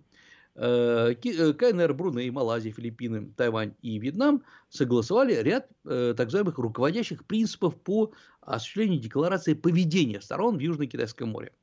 КНР, 0.56 1.96
Бруней, 1.96 2.30
Малайзия, 2.30 2.72
Филиппины, 2.72 3.32
Тайвань 3.36 3.74
и 3.82 3.98
Вьетнам 3.98 4.44
согласовали 4.70 5.34
ряд 5.34 5.68
так 5.84 6.26
называемых 6.26 6.60
руководящих 6.60 7.26
принципов 7.26 7.76
по 7.82 8.12
осуществлению 8.40 9.00
декларации 9.00 9.56
поведения 9.56 10.22
сторон 10.22 10.60
в 10.60 10.60
Южно-Китайском 10.60 11.30
море. 11.30 11.54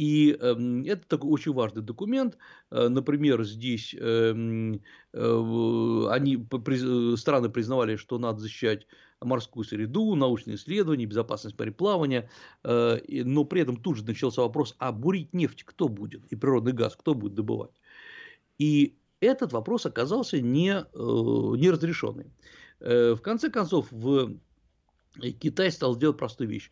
И 0.00 0.34
эм, 0.40 0.82
это 0.84 1.06
такой 1.06 1.30
очень 1.30 1.52
важный 1.52 1.82
документ. 1.82 2.38
Э, 2.70 2.88
например, 2.88 3.44
здесь 3.44 3.94
эм, 4.00 4.80
э, 5.12 6.06
они, 6.08 6.38
страны 7.18 7.50
признавали, 7.50 7.96
что 7.96 8.18
надо 8.18 8.40
защищать 8.40 8.86
морскую 9.20 9.62
среду, 9.62 10.14
научные 10.14 10.56
исследования, 10.56 11.04
безопасность 11.04 11.58
мореплавания, 11.58 12.30
э, 12.64 12.98
но 13.24 13.44
при 13.44 13.60
этом 13.60 13.76
тут 13.76 13.98
же 13.98 14.06
начался 14.06 14.40
вопрос, 14.40 14.74
а 14.78 14.90
бурить 14.90 15.34
нефть 15.34 15.64
кто 15.64 15.86
будет 15.86 16.24
и 16.32 16.34
природный 16.34 16.72
газ 16.72 16.96
кто 16.96 17.12
будет 17.12 17.34
добывать? 17.34 17.78
И 18.56 18.96
этот 19.20 19.52
вопрос 19.52 19.84
оказался 19.84 20.40
не, 20.40 20.82
неразрешенный. 20.94 22.32
В 22.80 23.18
конце 23.18 23.50
концов, 23.50 23.88
в 23.90 24.38
Китай 25.40 25.70
стал 25.70 25.94
делать 25.96 26.16
простую 26.16 26.48
вещь. 26.48 26.70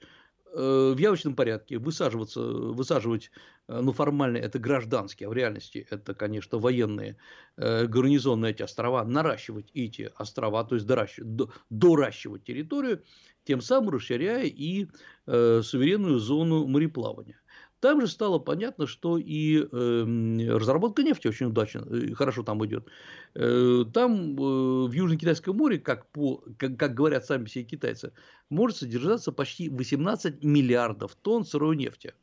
Э, 0.55 0.93
в 0.95 0.99
явочном 0.99 1.35
порядке 1.35 1.79
высаживаться, 1.79 2.41
высаживать, 2.41 3.31
э, 3.69 3.81
ну, 3.81 3.93
формально 3.93 4.39
это 4.39 4.59
гражданские, 4.59 5.27
а 5.27 5.31
в 5.31 5.35
реальности 5.35 5.87
это, 5.91 6.15
конечно, 6.15 6.59
военные 6.59 7.17
э, 7.57 7.87
гарнизонные 7.87 8.53
эти 8.53 8.63
острова, 8.63 9.05
наращивать 9.05 9.71
эти 9.75 10.11
острова, 10.17 10.65
то 10.65 10.75
есть 10.77 10.87
доращивать, 10.87 11.51
доращивать 11.71 12.45
территорию, 12.45 13.03
тем 13.45 13.61
самым 13.61 13.91
расширяя 13.91 14.45
и 14.45 14.87
э, 15.27 15.61
суверенную 15.63 16.19
зону 16.19 16.67
мореплавания. 16.67 17.41
Там 17.81 18.01
же 18.01 18.09
стало 18.09 18.39
понятно, 18.39 18.87
что 18.87 19.19
и 19.19 19.59
э, 19.61 20.57
разработка 20.57 21.03
нефти 21.03 21.29
очень 21.29 21.47
удачно, 21.47 21.87
э, 21.91 22.13
хорошо 22.15 22.43
там 22.43 22.65
идет. 22.67 22.89
Э, 23.35 23.85
там 23.93 24.33
э, 24.33 24.89
в 24.89 24.93
Южно-Китайском 24.93 25.57
море, 25.57 25.79
как, 25.79 26.07
по, 26.11 26.43
как, 26.57 26.77
как 26.77 26.95
говорят 26.95 27.25
сами 27.25 27.45
все 27.45 27.63
китайцы, 27.63 28.13
может 28.51 28.79
содержаться 28.79 29.31
почти 29.31 29.69
18 29.69 30.43
миллиардов 30.43 31.15
тонн 31.15 31.45
сырой 31.45 31.77
нефти. 31.77 32.15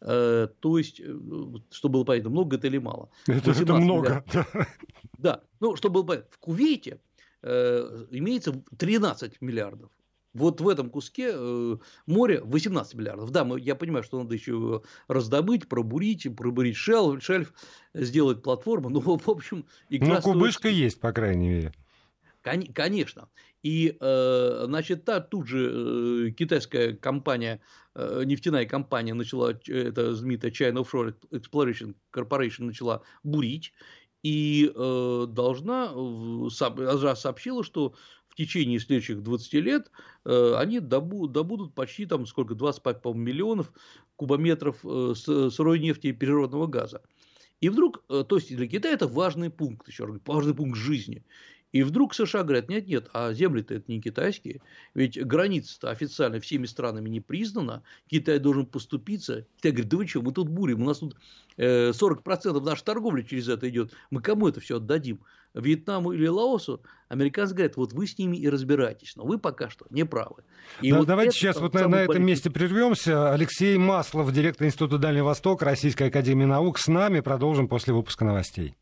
Э, 0.00 0.48
то 0.60 0.78
есть, 0.78 1.00
э, 1.00 1.16
чтобы 1.70 1.92
было 1.94 2.04
понятно, 2.04 2.30
много 2.30 2.56
это 2.56 2.66
или 2.66 2.78
мало. 2.78 3.08
Это, 3.28 3.52
это 3.52 3.74
много. 3.74 4.24
Миллиардов. 4.26 4.68
Да, 5.18 5.42
ну, 5.60 5.76
чтобы 5.76 6.02
было 6.02 6.06
понятно, 6.06 6.30
в 6.32 6.38
Кувейте 6.38 7.00
э, 7.42 8.06
имеется 8.10 8.60
13 8.76 9.40
миллиардов 9.40 9.90
вот 10.36 10.60
в 10.60 10.68
этом 10.68 10.90
куске 10.90 11.30
э, 11.32 11.76
моря 12.06 12.40
18 12.44 12.94
миллиардов. 12.94 13.30
Да, 13.30 13.44
мы, 13.44 13.58
я 13.60 13.74
понимаю, 13.74 14.02
что 14.04 14.22
надо 14.22 14.34
еще 14.34 14.82
раздобыть, 15.08 15.68
пробурить, 15.68 16.28
пробурить 16.36 16.76
шельф, 16.76 17.22
шельф 17.22 17.52
сделать 17.94 18.42
платформу. 18.42 18.90
Ну, 18.96 19.00
в 19.00 19.28
общем, 19.28 19.66
игра 19.90 20.16
Ну, 20.16 20.22
кубышка 20.22 20.68
стоит... 20.68 20.74
есть, 20.74 21.00
по 21.00 21.12
крайней 21.12 21.48
мере. 21.48 21.72
Кон- 22.42 22.72
конечно. 22.72 23.28
И, 23.62 23.96
э, 24.00 24.62
значит, 24.66 25.04
та, 25.04 25.20
тут 25.20 25.48
же 25.48 26.28
э, 26.28 26.30
китайская 26.30 26.94
компания, 26.94 27.60
э, 27.94 28.22
нефтяная 28.24 28.64
компания 28.64 29.12
начала, 29.14 29.58
это 29.66 30.14
знаменитая 30.14 30.52
China 30.52 30.84
Offshore 30.84 31.14
Exploration 31.32 31.94
Corporation 32.12 32.64
начала 32.64 33.02
бурить, 33.24 33.72
и 34.26 34.72
э, 34.74 35.26
должна, 35.28 35.92
сообщила, 36.50 37.62
что 37.62 37.94
в 38.28 38.34
течение 38.34 38.80
следующих 38.80 39.22
20 39.22 39.52
лет 39.54 39.92
э, 40.24 40.54
они 40.56 40.80
добудут, 40.80 41.30
добудут 41.30 41.74
почти 41.74 42.06
там 42.06 42.26
сколько, 42.26 42.56
25 42.56 43.04
миллионов 43.14 43.72
кубометров 44.16 44.78
э, 44.84 45.14
сырой 45.14 45.78
нефти 45.78 46.08
и 46.08 46.12
природного 46.12 46.66
газа. 46.66 47.02
И 47.60 47.68
вдруг, 47.68 48.02
э, 48.08 48.24
то 48.28 48.34
есть 48.34 48.54
для 48.54 48.66
Китая 48.66 48.94
это 48.94 49.06
важный 49.06 49.48
пункт, 49.48 49.86
еще 49.86 50.06
раз, 50.06 50.18
важный 50.26 50.54
пункт 50.54 50.76
жизни. 50.76 51.24
И 51.72 51.82
вдруг 51.82 52.14
США 52.14 52.42
говорят, 52.42 52.68
нет, 52.68 52.86
нет, 52.86 53.08
а 53.12 53.32
земли-то 53.32 53.74
это 53.74 53.84
не 53.90 54.00
китайские, 54.00 54.62
ведь 54.94 55.22
граница-то 55.22 55.90
официально 55.90 56.40
всеми 56.40 56.66
странами 56.66 57.08
не 57.08 57.20
признана, 57.20 57.82
Китай 58.08 58.38
должен 58.38 58.66
поступиться. 58.66 59.46
Китай 59.56 59.72
говорит, 59.72 59.90
да 59.90 59.96
вы 59.98 60.06
что, 60.06 60.22
мы 60.22 60.32
тут 60.32 60.48
бурим, 60.48 60.82
у 60.82 60.86
нас 60.86 60.98
тут 60.98 61.16
40% 61.58 62.60
нашей 62.60 62.84
торговли 62.84 63.22
через 63.22 63.48
это 63.48 63.68
идет, 63.68 63.92
мы 64.10 64.22
кому 64.22 64.48
это 64.48 64.60
все 64.60 64.76
отдадим? 64.76 65.20
Вьетнаму 65.56 66.12
или 66.12 66.26
Лаосу, 66.26 66.82
американцы 67.08 67.54
говорят, 67.54 67.76
вот 67.76 67.92
вы 67.92 68.06
с 68.06 68.18
ними 68.18 68.36
и 68.36 68.48
разбирайтесь, 68.48 69.16
но 69.16 69.24
вы 69.24 69.38
пока 69.38 69.70
что 69.70 69.86
не 69.90 70.04
правы. 70.04 70.42
И 70.82 70.90
да, 70.90 70.98
вот 70.98 71.06
давайте 71.06 71.32
сейчас 71.32 71.58
вот 71.58 71.72
на, 71.74 71.88
на 71.88 72.02
этом 72.02 72.24
месте 72.24 72.50
прервемся. 72.50 73.32
Алексей 73.32 73.78
Маслов, 73.78 74.30
директор 74.32 74.66
Института 74.66 74.98
Дальнего 74.98 75.26
Востока 75.26 75.64
Российской 75.64 76.08
Академии 76.08 76.44
Наук, 76.44 76.78
с 76.78 76.88
нами. 76.88 77.20
Продолжим 77.20 77.68
после 77.68 77.94
выпуска 77.94 78.24
новостей. 78.24 78.76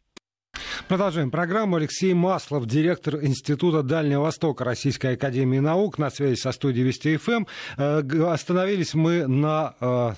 Продолжаем 0.88 1.30
программу. 1.30 1.76
Алексей 1.76 2.12
Маслов, 2.12 2.66
директор 2.66 3.24
Института 3.24 3.82
Дальнего 3.82 4.24
Востока 4.24 4.64
Российской 4.64 5.14
Академии 5.14 5.58
Наук, 5.58 5.96
на 5.96 6.10
связи 6.10 6.38
со 6.38 6.52
студией 6.52 6.86
Вести 6.86 7.16
ФМ. 7.16 7.46
Э, 7.78 8.02
остановились 8.30 8.92
мы 8.92 9.26
на 9.26 9.74
э, 9.80 10.12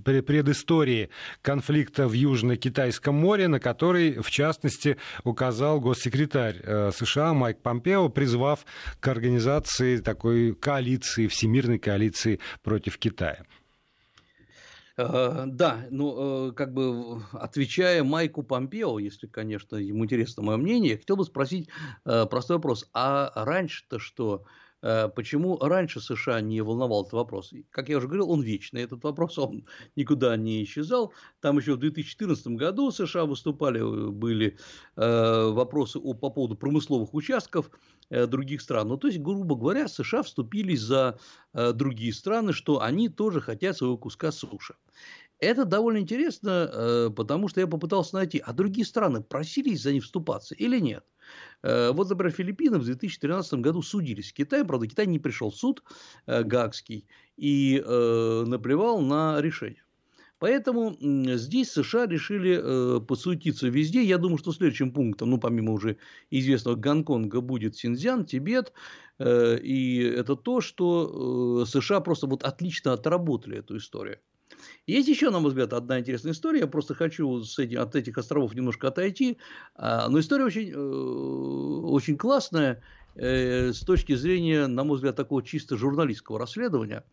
предыстории 0.00 1.10
конфликта 1.42 2.06
в 2.06 2.12
Южно-Китайском 2.12 3.16
море, 3.16 3.48
на 3.48 3.58
который, 3.58 4.20
в 4.20 4.30
частности, 4.30 4.96
указал 5.24 5.80
госсекретарь 5.80 6.60
э, 6.62 6.90
США 6.94 7.34
Майк 7.34 7.58
Помпео, 7.60 8.08
призвав 8.08 8.64
к 9.00 9.08
организации 9.08 9.96
такой 9.96 10.54
коалиции, 10.54 11.26
всемирной 11.26 11.80
коалиции 11.80 12.38
против 12.62 12.96
Китая. 12.98 13.42
Э, 14.96 15.44
да, 15.46 15.86
ну, 15.90 16.52
как 16.54 16.72
бы 16.74 17.22
отвечая 17.32 18.04
Майку 18.04 18.42
Помпео, 18.42 18.98
если, 18.98 19.26
конечно, 19.26 19.76
ему 19.76 20.04
интересно 20.04 20.42
мое 20.42 20.56
мнение, 20.56 20.98
хотел 20.98 21.16
бы 21.16 21.24
спросить 21.24 21.68
э, 22.04 22.26
простой 22.26 22.56
вопрос. 22.56 22.88
А 22.92 23.32
раньше-то 23.34 23.98
что? 23.98 24.44
Почему 24.82 25.58
раньше 25.58 26.00
США 26.00 26.40
не 26.40 26.60
волновал 26.60 27.02
этот 27.02 27.12
вопрос? 27.12 27.52
Как 27.70 27.88
я 27.88 27.98
уже 27.98 28.08
говорил, 28.08 28.30
он 28.30 28.42
вечный. 28.42 28.82
Этот 28.82 29.04
вопрос 29.04 29.38
он 29.38 29.64
никуда 29.96 30.36
не 30.36 30.64
исчезал. 30.64 31.12
Там 31.40 31.58
еще 31.58 31.74
в 31.74 31.78
2014 31.78 32.46
году 32.48 32.90
США 32.90 33.24
выступали, 33.24 34.10
были 34.10 34.58
вопросы 34.96 36.00
по 36.00 36.30
поводу 36.30 36.56
промысловых 36.56 37.14
участков 37.14 37.70
Э, 38.12 38.26
других 38.26 38.60
стран. 38.60 38.88
Ну, 38.88 38.98
то 38.98 39.08
есть, 39.08 39.20
грубо 39.20 39.56
говоря, 39.56 39.88
США 39.88 40.22
вступились 40.22 40.80
за 40.80 41.18
э, 41.54 41.72
другие 41.72 42.12
страны, 42.12 42.52
что 42.52 42.82
они 42.82 43.08
тоже 43.08 43.40
хотят 43.40 43.78
своего 43.78 43.96
куска 43.96 44.30
суши. 44.30 44.74
Это 45.42 45.64
довольно 45.64 45.98
интересно, 45.98 46.70
э, 46.72 47.10
потому 47.14 47.48
что 47.48 47.60
я 47.60 47.66
попытался 47.66 48.14
найти, 48.14 48.38
а 48.38 48.52
другие 48.52 48.86
страны 48.86 49.22
просились 49.22 49.82
за 49.82 49.92
них 49.92 50.04
вступаться 50.04 50.54
или 50.54 50.78
нет. 50.78 51.04
Вот, 51.62 52.10
например, 52.10 52.32
Филиппины 52.32 52.78
в 52.78 52.84
2013 52.84 53.54
году 53.60 53.80
судились 53.82 54.30
с 54.30 54.32
Китаем, 54.32 54.66
правда, 54.66 54.88
Китай 54.88 55.06
не 55.06 55.20
пришел 55.20 55.50
в 55.50 55.56
суд 55.56 55.84
Гагский 56.26 57.06
и 57.36 57.80
наплевал 57.80 59.00
на 59.00 59.40
решение. 59.40 59.82
Поэтому 60.42 60.96
здесь 61.00 61.70
США 61.70 62.06
решили 62.08 62.60
э, 62.60 63.00
посуетиться 63.00 63.68
везде. 63.68 64.02
Я 64.02 64.18
думаю, 64.18 64.38
что 64.38 64.50
следующим 64.50 64.90
пунктом, 64.90 65.30
ну, 65.30 65.38
помимо 65.38 65.70
уже 65.72 65.98
известного 66.30 66.74
Гонконга, 66.74 67.40
будет 67.40 67.76
Синьцзян, 67.76 68.26
Тибет. 68.26 68.72
Э, 69.20 69.56
и 69.56 69.98
это 70.02 70.34
то, 70.34 70.60
что 70.60 71.62
э, 71.62 71.66
США 71.70 72.00
просто 72.00 72.26
вот 72.26 72.42
отлично 72.42 72.92
отработали 72.92 73.58
эту 73.58 73.76
историю. 73.76 74.18
Есть 74.86 75.08
еще, 75.08 75.30
на 75.30 75.40
мой 75.40 75.50
взгляд, 75.50 75.72
одна 75.72 76.00
интересная 76.00 76.32
история. 76.32 76.60
Я 76.60 76.66
просто 76.66 76.94
хочу 76.94 77.42
с 77.42 77.58
этим, 77.58 77.80
от 77.80 77.94
этих 77.94 78.18
островов 78.18 78.54
немножко 78.54 78.88
отойти. 78.88 79.38
А, 79.74 80.08
но 80.08 80.20
история 80.20 80.44
очень, 80.44 80.74
очень 80.74 82.16
классная. 82.16 82.82
Э, 83.14 83.72
с 83.72 83.80
точки 83.80 84.14
зрения, 84.14 84.66
на 84.66 84.84
мой 84.84 84.96
взгляд, 84.96 85.16
такого 85.16 85.42
чисто 85.42 85.76
журналистского 85.76 86.38
расследования. 86.38 87.04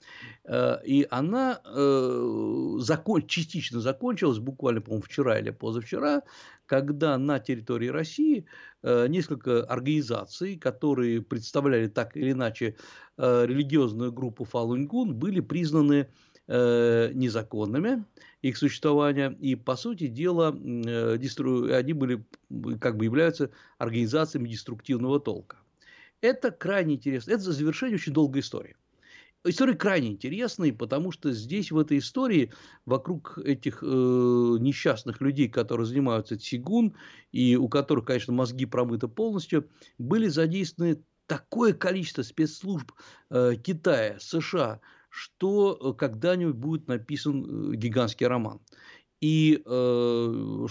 Э, 0.46 0.78
и 0.86 1.06
она 1.10 1.62
э, 1.66 2.76
закон, 2.80 3.28
частично 3.28 3.82
закончилась 3.82 4.40
буквально, 4.40 4.82
по-моему, 4.82 5.04
вчера 5.04 5.40
или 5.40 5.50
позавчера, 5.50 6.22
когда 6.66 7.18
на 7.18 7.40
территории 7.40 7.88
России 7.88 8.46
несколько 8.84 9.64
организаций, 9.64 10.56
которые 10.56 11.22
представляли 11.22 11.88
так 11.88 12.16
или 12.16 12.32
иначе 12.32 12.78
религиозную 13.18 14.14
группу 14.14 14.46
Фалуньгун, 14.46 15.16
были 15.16 15.42
признаны 15.42 16.08
незаконными 16.50 18.06
их 18.42 18.58
существования, 18.58 19.38
и, 19.40 19.56
по 19.56 19.76
сути 19.76 20.08
дела, 20.08 20.50
они 20.50 21.94
были, 21.94 22.26
как 22.80 22.98
бы 22.98 23.06
являются 23.06 23.52
организациями 23.78 24.50
деструктивного 24.50 25.20
толка. 25.20 25.58
Это 26.22 26.52
крайне 26.52 26.96
интересно. 26.96 27.32
Это 27.34 27.52
завершение 27.52 27.96
очень 27.96 28.14
долгой 28.14 28.42
истории. 28.42 28.76
История 29.46 29.74
крайне 29.74 30.10
интересная, 30.10 30.74
потому 30.74 31.12
что 31.12 31.32
здесь, 31.32 31.72
в 31.72 31.78
этой 31.78 32.00
истории, 32.00 32.52
вокруг 32.86 33.38
этих 33.38 33.82
э, 33.82 33.86
несчастных 33.86 35.22
людей, 35.22 35.48
которые 35.48 35.88
занимаются 35.88 36.38
цигун, 36.38 36.94
и 37.32 37.56
у 37.56 37.70
которых, 37.70 38.04
конечно, 38.04 38.34
мозги 38.34 38.66
промыты 38.66 39.08
полностью, 39.08 39.70
были 39.98 40.28
задействованы 40.28 41.02
такое 41.26 41.72
количество 41.72 42.24
спецслужб 42.24 42.92
э, 43.30 43.54
Китая, 43.64 44.18
США, 44.20 44.82
что 45.10 45.78
э, 45.80 45.98
когда-нибудь 45.98 46.56
будет 46.56 46.88
написан 46.88 47.74
э, 47.74 47.76
гигантский 47.76 48.28
роман. 48.28 48.62
И 49.22 49.62
э, 49.66 50.68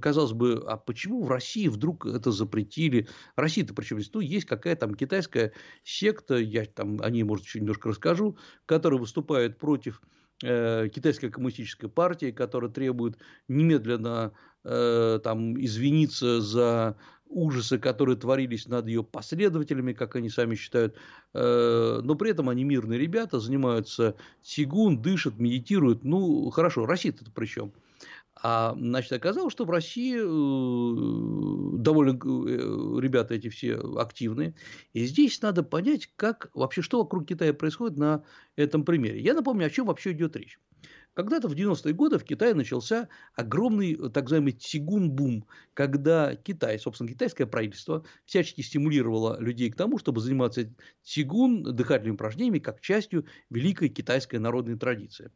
казалось 0.00 0.32
бы, 0.32 0.64
а 0.66 0.76
почему 0.76 1.22
в 1.22 1.28
России 1.28 1.68
вдруг 1.68 2.06
это 2.06 2.30
запретили? 2.30 3.08
Россия-то 3.36 3.74
причем? 3.74 3.98
Ну, 4.12 4.20
есть 4.20 4.46
какая-то 4.46 4.86
там 4.86 4.94
китайская 4.94 5.52
секта, 5.82 6.36
я 6.36 6.64
там 6.64 7.00
о 7.00 7.10
ней, 7.10 7.22
может, 7.24 7.46
еще 7.46 7.60
немножко 7.60 7.88
расскажу, 7.88 8.38
которая 8.66 9.00
выступает 9.00 9.58
против 9.58 10.00
китайской 10.40 11.30
коммунистической 11.30 11.88
партии, 11.88 12.32
которая 12.32 12.70
требует 12.70 13.16
немедленно 13.46 14.32
э, 14.64 15.20
там 15.22 15.58
извиниться 15.62 16.40
за 16.40 16.96
ужасы, 17.26 17.78
которые 17.78 18.16
творились 18.16 18.68
над 18.68 18.86
ее 18.86 19.02
последователями, 19.02 19.92
как 19.92 20.16
они 20.16 20.28
сами 20.28 20.54
считают, 20.54 20.96
э, 21.32 22.00
но 22.02 22.14
при 22.14 22.30
этом 22.30 22.48
они 22.48 22.64
мирные 22.64 22.98
ребята, 22.98 23.40
занимаются 23.40 24.16
цигун, 24.42 25.02
дышат, 25.02 25.38
медитируют. 25.38 26.04
Ну, 26.04 26.50
хорошо, 26.50 26.86
Россия-то 26.86 27.24
при 27.30 27.46
чем? 27.46 27.72
А, 28.46 28.74
значит, 28.78 29.12
оказалось, 29.12 29.52
что 29.52 29.64
в 29.64 29.70
России 29.70 30.16
э, 30.16 31.78
довольно 31.78 32.12
э, 32.12 33.00
ребята 33.00 33.34
эти 33.34 33.48
все 33.48 33.76
активные. 33.98 34.54
И 34.92 35.06
здесь 35.06 35.40
надо 35.40 35.62
понять, 35.62 36.10
как 36.16 36.50
вообще, 36.52 36.82
что 36.82 36.98
вокруг 36.98 37.26
Китая 37.26 37.54
происходит 37.54 37.96
на 37.96 38.22
этом 38.56 38.84
примере. 38.84 39.20
Я 39.20 39.34
напомню, 39.34 39.66
о 39.66 39.70
чем 39.70 39.86
вообще 39.86 40.12
идет 40.12 40.36
речь. 40.36 40.58
Когда-то 41.14 41.48
в 41.48 41.54
90-е 41.54 41.94
годы 41.94 42.18
в 42.18 42.24
Китае 42.24 42.54
начался 42.54 43.08
огромный 43.34 43.94
так 44.10 44.24
называемый 44.24 44.52
тигун-бум, 44.52 45.46
когда 45.72 46.34
Китай, 46.34 46.78
собственно, 46.78 47.08
китайское 47.08 47.46
правительство 47.46 48.04
всячески 48.24 48.62
стимулировало 48.62 49.40
людей 49.40 49.70
к 49.70 49.76
тому, 49.76 49.98
чтобы 49.98 50.20
заниматься 50.20 50.74
тигун, 51.02 51.62
дыхательными 51.62 52.14
упражнениями, 52.14 52.58
как 52.58 52.80
частью 52.80 53.26
великой 53.48 53.90
китайской 53.90 54.36
народной 54.36 54.76
традиции. 54.76 55.30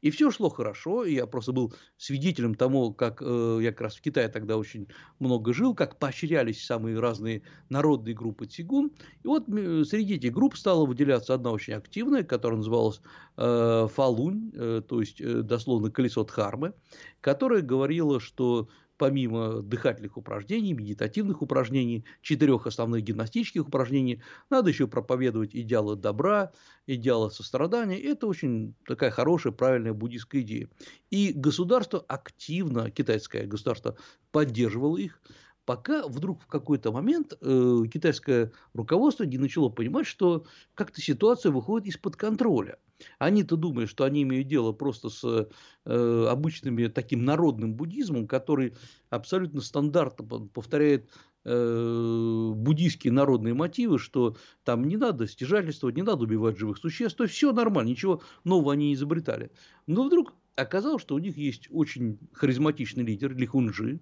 И 0.00 0.10
все 0.10 0.30
шло 0.30 0.48
хорошо. 0.48 1.04
Я 1.04 1.26
просто 1.26 1.52
был 1.52 1.74
свидетелем 1.96 2.54
тому, 2.54 2.92
как 2.92 3.20
э, 3.20 3.58
я 3.62 3.72
как 3.72 3.80
раз 3.82 3.96
в 3.96 4.00
Китае 4.00 4.28
тогда 4.28 4.56
очень 4.56 4.88
много 5.18 5.52
жил, 5.52 5.74
как 5.74 5.98
поощрялись 5.98 6.64
самые 6.64 6.98
разные 7.00 7.42
народные 7.68 8.14
группы 8.14 8.46
цигун. 8.46 8.92
И 9.24 9.26
вот 9.26 9.46
среди 9.46 10.14
этих 10.14 10.32
групп 10.32 10.56
стала 10.56 10.86
выделяться 10.86 11.34
одна 11.34 11.50
очень 11.50 11.74
активная, 11.74 12.22
которая 12.22 12.58
называлась 12.58 13.00
э, 13.36 13.88
Фалунь, 13.92 14.52
э, 14.54 14.82
то 14.86 15.00
есть 15.00 15.20
э, 15.20 15.42
дословно 15.42 15.90
колесо 15.90 16.24
Дхармы, 16.24 16.74
которая 17.20 17.62
говорила, 17.62 18.20
что 18.20 18.68
помимо 18.98 19.62
дыхательных 19.62 20.16
упражнений, 20.16 20.74
медитативных 20.74 21.40
упражнений, 21.40 22.04
четырех 22.20 22.66
основных 22.66 23.04
гимнастических 23.04 23.66
упражнений, 23.66 24.22
надо 24.50 24.68
еще 24.68 24.86
проповедовать 24.88 25.54
идеалы 25.54 25.96
добра, 25.96 26.52
идеалы 26.86 27.30
сострадания. 27.30 27.98
Это 27.98 28.26
очень 28.26 28.74
такая 28.86 29.10
хорошая, 29.10 29.52
правильная 29.52 29.92
буддийская 29.94 30.42
идея. 30.42 30.68
И 31.10 31.32
государство 31.32 32.04
активно, 32.08 32.90
китайское 32.90 33.46
государство, 33.46 33.96
поддерживало 34.32 34.98
их, 34.98 35.22
пока 35.64 36.06
вдруг 36.08 36.42
в 36.42 36.46
какой-то 36.46 36.92
момент 36.92 37.34
э, 37.40 37.82
китайское 37.92 38.52
руководство 38.74 39.24
не 39.24 39.38
начало 39.38 39.68
понимать, 39.68 40.06
что 40.06 40.44
как-то 40.74 41.00
ситуация 41.00 41.52
выходит 41.52 41.88
из-под 41.88 42.16
контроля. 42.16 42.78
Они-то 43.18 43.56
думают, 43.56 43.90
что 43.90 44.04
они 44.04 44.22
имеют 44.22 44.48
дело 44.48 44.72
просто 44.72 45.08
с 45.08 45.48
э, 45.84 46.26
обычным 46.28 46.90
таким 46.92 47.24
народным 47.24 47.74
буддизмом, 47.74 48.26
который 48.26 48.74
абсолютно 49.10 49.60
стандартно 49.60 50.24
повторяет 50.48 51.08
э, 51.44 52.52
буддийские 52.54 53.12
народные 53.12 53.54
мотивы, 53.54 53.98
что 53.98 54.36
там 54.64 54.84
не 54.84 54.96
надо 54.96 55.26
стяжательствовать, 55.26 55.96
не 55.96 56.02
надо 56.02 56.24
убивать 56.24 56.58
живых 56.58 56.78
существ, 56.78 57.16
то 57.16 57.24
есть 57.24 57.34
все 57.34 57.52
нормально, 57.52 57.90
ничего 57.90 58.22
нового 58.44 58.72
они 58.72 58.88
не 58.88 58.94
изобретали. 58.94 59.50
Но 59.86 60.04
вдруг 60.04 60.34
оказалось, 60.56 61.02
что 61.02 61.14
у 61.14 61.18
них 61.18 61.36
есть 61.36 61.68
очень 61.70 62.18
харизматичный 62.32 63.04
лидер 63.04 63.34
Лихунжи, 63.36 64.00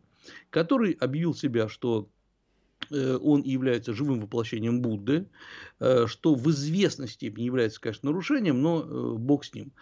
который 0.50 0.92
объявил 0.92 1.34
себя, 1.34 1.68
что 1.68 2.08
он 2.90 3.42
является 3.42 3.92
живым 3.92 4.20
воплощением 4.20 4.80
Будды, 4.80 5.28
э, 5.80 6.06
что 6.06 6.34
в 6.34 6.50
известной 6.50 7.08
степени 7.08 7.44
является, 7.44 7.80
конечно, 7.80 8.10
нарушением, 8.10 8.62
но 8.62 8.82
э, 8.82 9.14
бог 9.18 9.44
с 9.44 9.54
ним, 9.54 9.72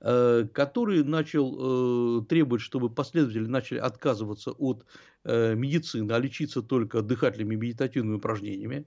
который 0.00 1.02
начал 1.02 2.24
требовать, 2.26 2.60
чтобы 2.60 2.90
последователи 2.90 3.46
начали 3.46 3.78
отказываться 3.78 4.50
от 4.50 4.84
медицины, 5.24 6.12
а 6.12 6.18
лечиться 6.18 6.60
только 6.60 7.00
дыхательными 7.00 7.54
медитативными 7.54 8.16
упражнениями, 8.16 8.86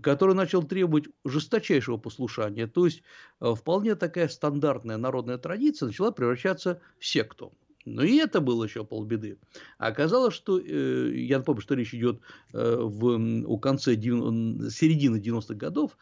который 0.00 0.36
начал 0.36 0.62
требовать 0.62 1.06
жесточайшего 1.24 1.96
послушания, 1.96 2.68
то 2.68 2.84
есть 2.86 3.02
вполне 3.40 3.96
такая 3.96 4.28
стандартная 4.28 4.98
народная 4.98 5.38
традиция 5.38 5.88
начала 5.88 6.12
превращаться 6.12 6.80
в 7.00 7.06
секту. 7.06 7.52
Но 7.84 8.02
и 8.02 8.16
это 8.16 8.40
было 8.40 8.64
еще 8.64 8.84
полбеды. 8.84 9.38
А 9.78 9.88
оказалось, 9.88 10.34
что, 10.34 10.58
э, 10.58 11.12
я 11.14 11.38
напомню, 11.38 11.62
что 11.62 11.74
речь 11.74 11.94
идет 11.94 12.20
э, 12.52 12.76
в, 12.80 13.44
о 13.46 13.58
конце 13.58 13.94
середины 13.94 15.16
90-х 15.16 15.54
годов, 15.54 15.96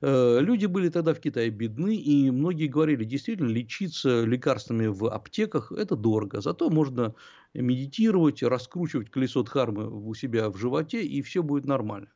э, 0.00 0.38
Люди 0.40 0.66
были 0.66 0.88
тогда 0.88 1.14
в 1.14 1.20
Китае 1.20 1.50
бедны, 1.50 1.96
и 1.96 2.30
многие 2.30 2.66
говорили, 2.66 3.04
действительно, 3.04 3.48
лечиться 3.48 4.24
лекарствами 4.24 4.86
в 4.86 5.06
аптеках– 5.06 5.72
это 5.76 5.96
дорого. 5.96 6.40
Зато 6.40 6.68
можно 6.68 7.14
медитировать, 7.54 8.42
раскручивать 8.42 9.10
колесо 9.10 9.42
Дхармы 9.42 9.88
у 9.88 10.14
себя 10.14 10.50
в 10.50 10.56
животе, 10.56 11.02
и 11.02 11.22
все 11.22 11.42
будет 11.42 11.64
нормально. 11.64 12.08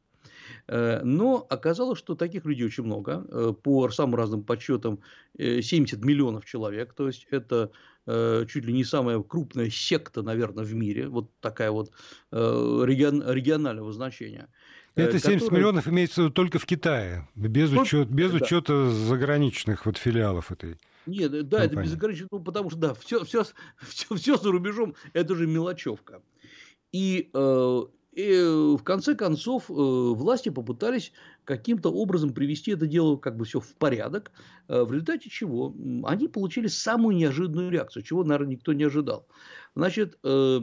Но 0.69 1.47
оказалось, 1.49 1.99
что 1.99 2.15
таких 2.15 2.45
людей 2.45 2.67
очень 2.67 2.85
много. 2.85 3.55
По 3.63 3.89
самым 3.89 4.17
разным 4.17 4.45
подсчетам 4.45 5.01
70 5.37 6.05
миллионов 6.05 6.45
человек. 6.45 6.93
То 6.93 7.07
есть 7.09 7.27
это 7.31 7.73
Э, 7.73 7.92
чуть 8.07 8.65
ли 8.65 8.73
не 8.73 8.85
самая 8.85 9.21
крупная 9.23 9.71
секта, 9.71 10.23
наверное, 10.23 10.65
в 10.65 10.75
мире, 10.75 11.09
вот 11.09 11.31
такая 11.41 11.71
вот 11.71 11.91
э, 12.31 12.37
регион, 12.85 13.23
регионального 13.29 13.93
значения. 13.93 14.49
Э, 14.97 15.05
Это 15.05 15.19
70 15.19 15.41
который... 15.41 15.57
миллионов 15.57 15.89
имеется 15.89 16.31
только 16.31 16.59
в 16.59 16.67
Китае, 16.67 17.29
без, 17.35 17.71
ну, 17.71 17.83
учет, 17.83 18.09
без 18.09 18.31
да. 18.31 18.39
учета 18.39 18.91
заграничных 18.91 19.87
вот 19.87 19.99
филиалов 19.99 20.53
этой. 20.53 20.79
Нет, 21.07 21.31
да, 21.31 21.59
компании. 21.59 21.67
это 21.67 21.77
без 21.83 21.91
заграничных, 21.91 22.29
ну, 22.31 22.41
потому 22.41 22.71
что, 22.71 22.79
да, 22.79 22.95
все, 22.95 23.25
все, 23.25 23.45
все, 23.89 24.15
все 24.15 24.37
за 24.37 24.51
рубежом, 24.51 24.95
это 25.13 25.35
же 25.35 25.47
мелочевка. 25.47 26.23
И 26.93 27.31
э, 27.33 27.83
и 28.13 28.31
э, 28.31 28.42
в 28.77 28.83
конце 28.83 29.15
концов 29.15 29.71
э, 29.71 29.73
власти 29.73 30.49
попытались 30.49 31.13
каким-то 31.45 31.93
образом 31.93 32.33
привести 32.33 32.73
это 32.73 32.87
дело 32.87 33.17
как 33.17 33.37
бы 33.37 33.45
все 33.45 33.61
в 33.61 33.75
порядок, 33.77 34.33
э, 34.69 34.83
в 34.83 34.93
результате 34.93 35.31
чего 35.31 35.75
они 36.05 36.29
получили 36.29 36.67
самую 36.67 37.17
неожиданную 37.17 37.71
реакцию, 37.71 38.03
чего, 38.03 38.25
наверное, 38.25 38.53
никто 38.53 38.73
не 38.73 38.85
ожидал. 38.85 39.27
Значит, 39.75 40.19
все 40.23 40.59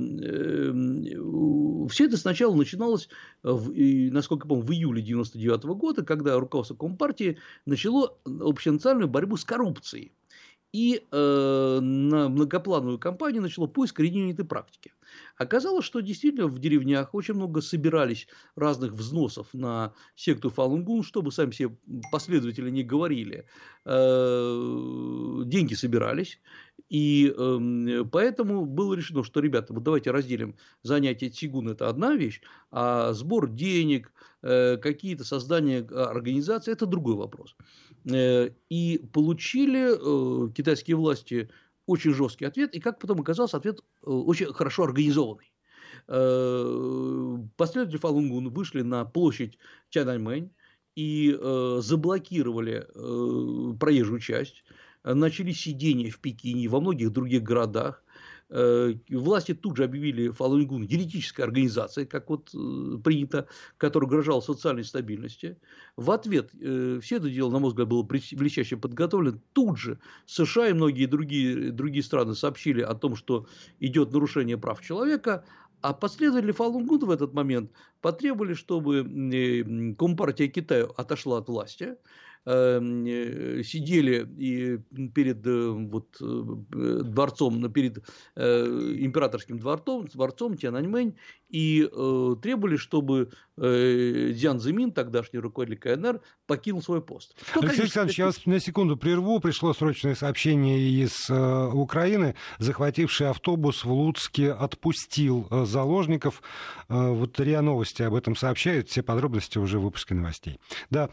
это 2.05 2.17
сначала 2.17 2.55
начиналось, 2.55 3.09
насколько 3.41 4.45
я 4.45 4.49
помню, 4.49 4.63
в 4.63 4.71
июле 4.71 5.01
99 5.01 5.63
года, 5.63 6.05
когда 6.05 6.39
руководство 6.39 6.75
Компартии 6.75 7.39
начало 7.65 8.19
общенациональную 8.25 9.09
борьбу 9.09 9.35
с 9.35 9.43
коррупцией. 9.43 10.11
И 10.71 11.03
э, 11.11 11.79
на 11.81 12.29
многоплановую 12.29 12.99
кампанию 12.99 13.41
начало 13.41 13.65
поиск 13.65 13.99
религиозной 13.99 14.45
практики. 14.45 14.91
Оказалось, 15.39 15.85
что 15.85 16.01
действительно 16.01 16.47
в 16.47 16.59
деревнях 16.59 17.13
очень 17.13 17.33
много 17.33 17.61
собирались 17.61 18.27
разных 18.57 18.91
взносов 18.91 19.47
на 19.53 19.93
секту 20.15 20.49
Фалунгун, 20.49 21.01
чтобы 21.01 21.31
сами 21.31 21.51
себе 21.51 21.77
последователи 22.11 22.69
не 22.69 22.83
говорили. 22.83 23.45
Э, 23.85 25.41
деньги 25.45 25.75
собирались, 25.75 26.41
и 26.89 27.33
э, 27.35 28.03
поэтому 28.11 28.65
было 28.65 28.93
решено, 28.95 29.23
что, 29.23 29.39
ребята, 29.39 29.73
вот 29.73 29.83
давайте 29.83 30.11
разделим 30.11 30.57
занятие 30.83 31.29
Тигун– 31.29 31.69
это 31.69 31.87
одна 31.87 32.15
вещь, 32.15 32.41
а 32.69 33.13
сбор 33.13 33.49
денег, 33.49 34.11
э, 34.41 34.75
какие-то 34.75 35.23
создания 35.23 35.79
организации– 35.79 36.71
это 36.73 36.85
другой 36.85 37.15
вопрос. 37.15 37.55
Э, 38.11 38.49
и 38.69 39.01
получили 39.13 39.93
э, 39.95 40.51
китайские 40.51 40.97
власти 40.97 41.49
очень 41.89 42.13
жесткий 42.13 42.45
ответ, 42.45 42.75
и 42.75 42.79
как 42.79 42.99
потом 42.99 43.21
оказалось, 43.21 43.55
ответ 43.55 43.79
э, 43.79 43.83
очень 44.01 44.53
хорошо 44.53 44.83
организованный. 44.83 45.51
Последователи 47.55 47.97
Фалунгун 47.97 48.49
вышли 48.49 48.81
на 48.81 49.05
площадь 49.05 49.57
Тяньаньмэнь 49.89 50.51
и 50.95 51.37
заблокировали 51.79 52.87
проезжую 53.77 54.19
часть. 54.19 54.63
Начались 55.03 55.61
сидения 55.61 56.09
в 56.09 56.19
Пекине 56.19 56.63
и 56.63 56.67
во 56.67 56.79
многих 56.81 57.11
других 57.11 57.43
городах. 57.43 58.03
Э, 58.51 58.95
власти 59.09 59.53
тут 59.53 59.77
же 59.77 59.83
объявили 59.83 60.29
Фалунгун 60.29 60.81
юридической 60.81 61.41
организацией, 61.41 62.07
как 62.07 62.29
вот 62.29 62.49
э, 62.53 62.97
принято, 63.03 63.47
которая 63.77 64.07
угрожала 64.07 64.41
социальной 64.41 64.83
стабильности. 64.83 65.57
В 65.95 66.09
ответ 66.09 66.49
э, 66.59 66.99
все 67.01 67.17
это 67.17 67.29
дело, 67.29 67.51
на 67.51 67.59
мой 67.59 67.69
взгляд, 67.69 67.87
было 67.87 68.01
блестяще 68.01 68.75
подготовлено. 68.75 69.37
Тут 69.53 69.77
же 69.77 69.99
США 70.25 70.69
и 70.69 70.73
многие 70.73 71.05
другие, 71.05 71.71
другие 71.71 72.03
страны 72.03 72.33
сообщили 72.33 72.81
о 72.81 72.95
том, 72.95 73.15
что 73.15 73.45
идет 73.79 74.11
нарушение 74.13 74.57
прав 74.57 74.81
человека, 74.81 75.45
а 75.81 75.93
последователи 75.93 76.51
Фалунгуна 76.51 77.05
в 77.05 77.11
этот 77.11 77.33
момент 77.33 77.71
потребовали, 78.01 78.53
чтобы 78.53 79.03
Компартия 79.97 80.47
Китая 80.47 80.87
отошла 80.97 81.37
от 81.37 81.47
власти, 81.47 81.95
сидели 82.45 84.27
и 84.37 84.77
перед 85.09 85.45
э, 85.45 85.69
вот, 85.69 86.17
э, 86.21 87.03
дворцом, 87.03 87.71
перед 87.71 87.99
императорским 88.35 89.59
дворцом, 89.59 90.07
дворцом 90.07 90.57
Тяньаньмэнь 90.57 91.15
и 91.49 91.83
требовали, 92.41 92.77
чтобы 92.77 93.31
Дзян 93.57 94.59
Зимин, 94.59 94.91
тогдашний 94.91 95.39
руководитель 95.39 95.79
КНР, 95.79 96.21
покинул 96.47 96.81
свой 96.81 97.01
пост. 97.01 97.35
Что, 97.41 97.59
Алексей 97.59 97.61
конечно, 97.61 97.83
Александрович, 97.83 98.19
я 98.19 98.25
вас 98.25 98.45
на 98.45 98.59
секунду 98.59 98.97
прерву. 98.97 99.39
Пришло 99.39 99.73
срочное 99.73 100.15
сообщение 100.15 100.79
из 100.79 101.29
Украины. 101.29 102.35
Захвативший 102.59 103.29
автобус 103.29 103.83
в 103.83 103.91
Луцке 103.91 104.51
отпустил 104.51 105.47
заложников. 105.65 106.41
Вот 106.87 107.39
РИА 107.39 107.61
Новости 107.61 108.03
об 108.03 108.13
этом 108.13 108.35
сообщают. 108.35 108.89
Все 108.89 109.01
подробности 109.01 109.57
уже 109.57 109.79
в 109.79 109.83
выпуске 109.83 110.13
новостей. 110.13 110.59
Да, 110.91 111.09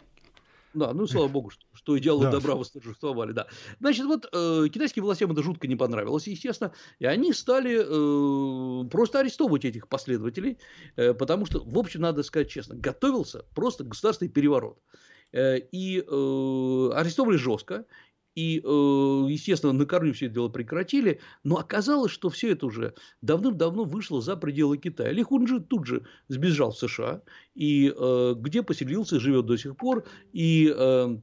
да, 0.77 0.93
ну 0.93 1.07
слава 1.07 1.29
богу, 1.29 1.51
что, 1.51 1.65
что 1.73 1.99
идеалы 1.99 2.25
да. 2.25 2.33
добра 2.33 2.55
восторжествовали, 2.55 3.33
да. 3.33 3.47
Значит, 3.81 4.07
вот 4.07 4.29
э, 4.33 4.69
китайским 4.73 5.03
властям 5.03 5.33
это 5.33 5.43
жутко 5.43 5.67
не 5.67 5.77
понравилось, 5.77 6.27
естественно, 6.27 6.73
и 6.99 7.07
они 7.07 7.33
стали 7.33 7.81
э, 7.81 8.89
просто 8.89 9.21
арестовывать 9.21 9.65
этих 9.65 9.89
последователей, 9.89 10.59
э, 10.97 11.15
потому 11.15 11.47
что, 11.47 11.63
в 11.65 11.79
общем, 11.79 12.03
надо 12.03 12.23
сказать 12.23 12.49
честно, 12.49 12.77
готовился 12.77 13.45
просто 13.55 13.85
государственный 13.85 14.31
переворот. 14.31 14.79
Э, 15.33 15.59
и 15.59 15.99
э, 15.99 16.91
арестовали 16.95 17.37
жестко, 17.37 17.85
и, 18.37 18.61
э, 18.63 19.27
естественно, 19.31 19.73
на 19.73 19.87
корню 19.87 20.13
все 20.13 20.27
это 20.27 20.35
дело 20.35 20.49
прекратили, 20.49 21.21
но 21.43 21.57
оказалось, 21.57 22.13
что 22.13 22.29
все 22.29 22.53
это 22.53 22.67
уже 22.67 22.95
давным-давно 23.23 23.85
вышло 23.85 24.21
за 24.21 24.37
пределы 24.37 24.77
Китая. 24.77 25.11
Ли 25.11 25.23
Хунджи 25.23 25.59
тут 25.59 25.87
же 25.87 26.07
сбежал 26.29 26.71
в 26.71 26.79
США, 26.79 27.23
и 27.55 27.93
э, 27.97 28.35
где 28.37 28.63
поселился, 28.63 29.19
живет 29.19 29.47
до 29.47 29.57
сих 29.57 29.77
пор, 29.77 30.07
и 30.33 30.73
э, 30.77 31.19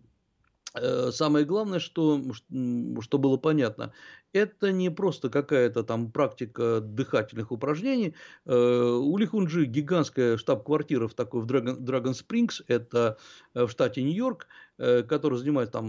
Самое 0.76 1.46
главное, 1.46 1.80
что, 1.80 2.20
что 2.34 3.18
было 3.18 3.38
понятно, 3.38 3.94
это 4.32 4.72
не 4.72 4.90
просто 4.90 5.30
какая-то 5.30 5.84
там 5.84 6.12
практика 6.12 6.80
дыхательных 6.82 7.52
упражнений. 7.52 8.16
У 8.46 9.18
Лихунджи 9.18 9.66
гигантская 9.66 10.38
штаб-квартира 10.38 11.08
в 11.08 11.14
такой 11.14 11.42
в 11.42 11.46
Драгон 11.46 12.16
Спрингс, 12.16 12.64
это 12.68 13.18
в 13.54 13.68
штате 13.70 14.02
Нью-Йорк. 14.02 14.48
Э, 14.80 15.04
который 15.04 15.38
занимает 15.38 15.72
там 15.72 15.88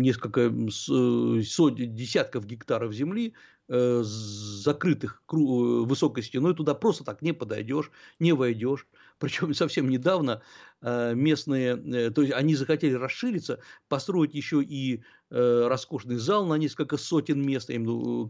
несколько 0.00 0.52
сотен, 0.70 1.94
десятков 1.94 2.44
гектаров 2.44 2.92
земли, 2.92 3.34
э, 3.68 4.00
закрытых 4.02 5.22
высокой 5.28 6.24
стеной, 6.24 6.56
туда 6.56 6.74
просто 6.74 7.04
так 7.04 7.22
не 7.22 7.32
подойдешь, 7.32 7.92
не 8.18 8.32
войдешь. 8.32 8.88
Причем 9.18 9.54
совсем 9.54 9.88
недавно 9.88 10.42
э, 10.80 11.14
местные, 11.14 12.10
то 12.10 12.22
есть 12.22 12.32
они 12.34 12.54
захотели 12.54 12.94
расшириться, 12.94 13.60
построить 13.88 14.34
еще 14.34 14.62
и 14.62 15.02
роскошный 15.30 16.16
зал 16.16 16.46
на 16.46 16.54
несколько 16.54 16.96
сотен 16.96 17.44
мест, 17.44 17.68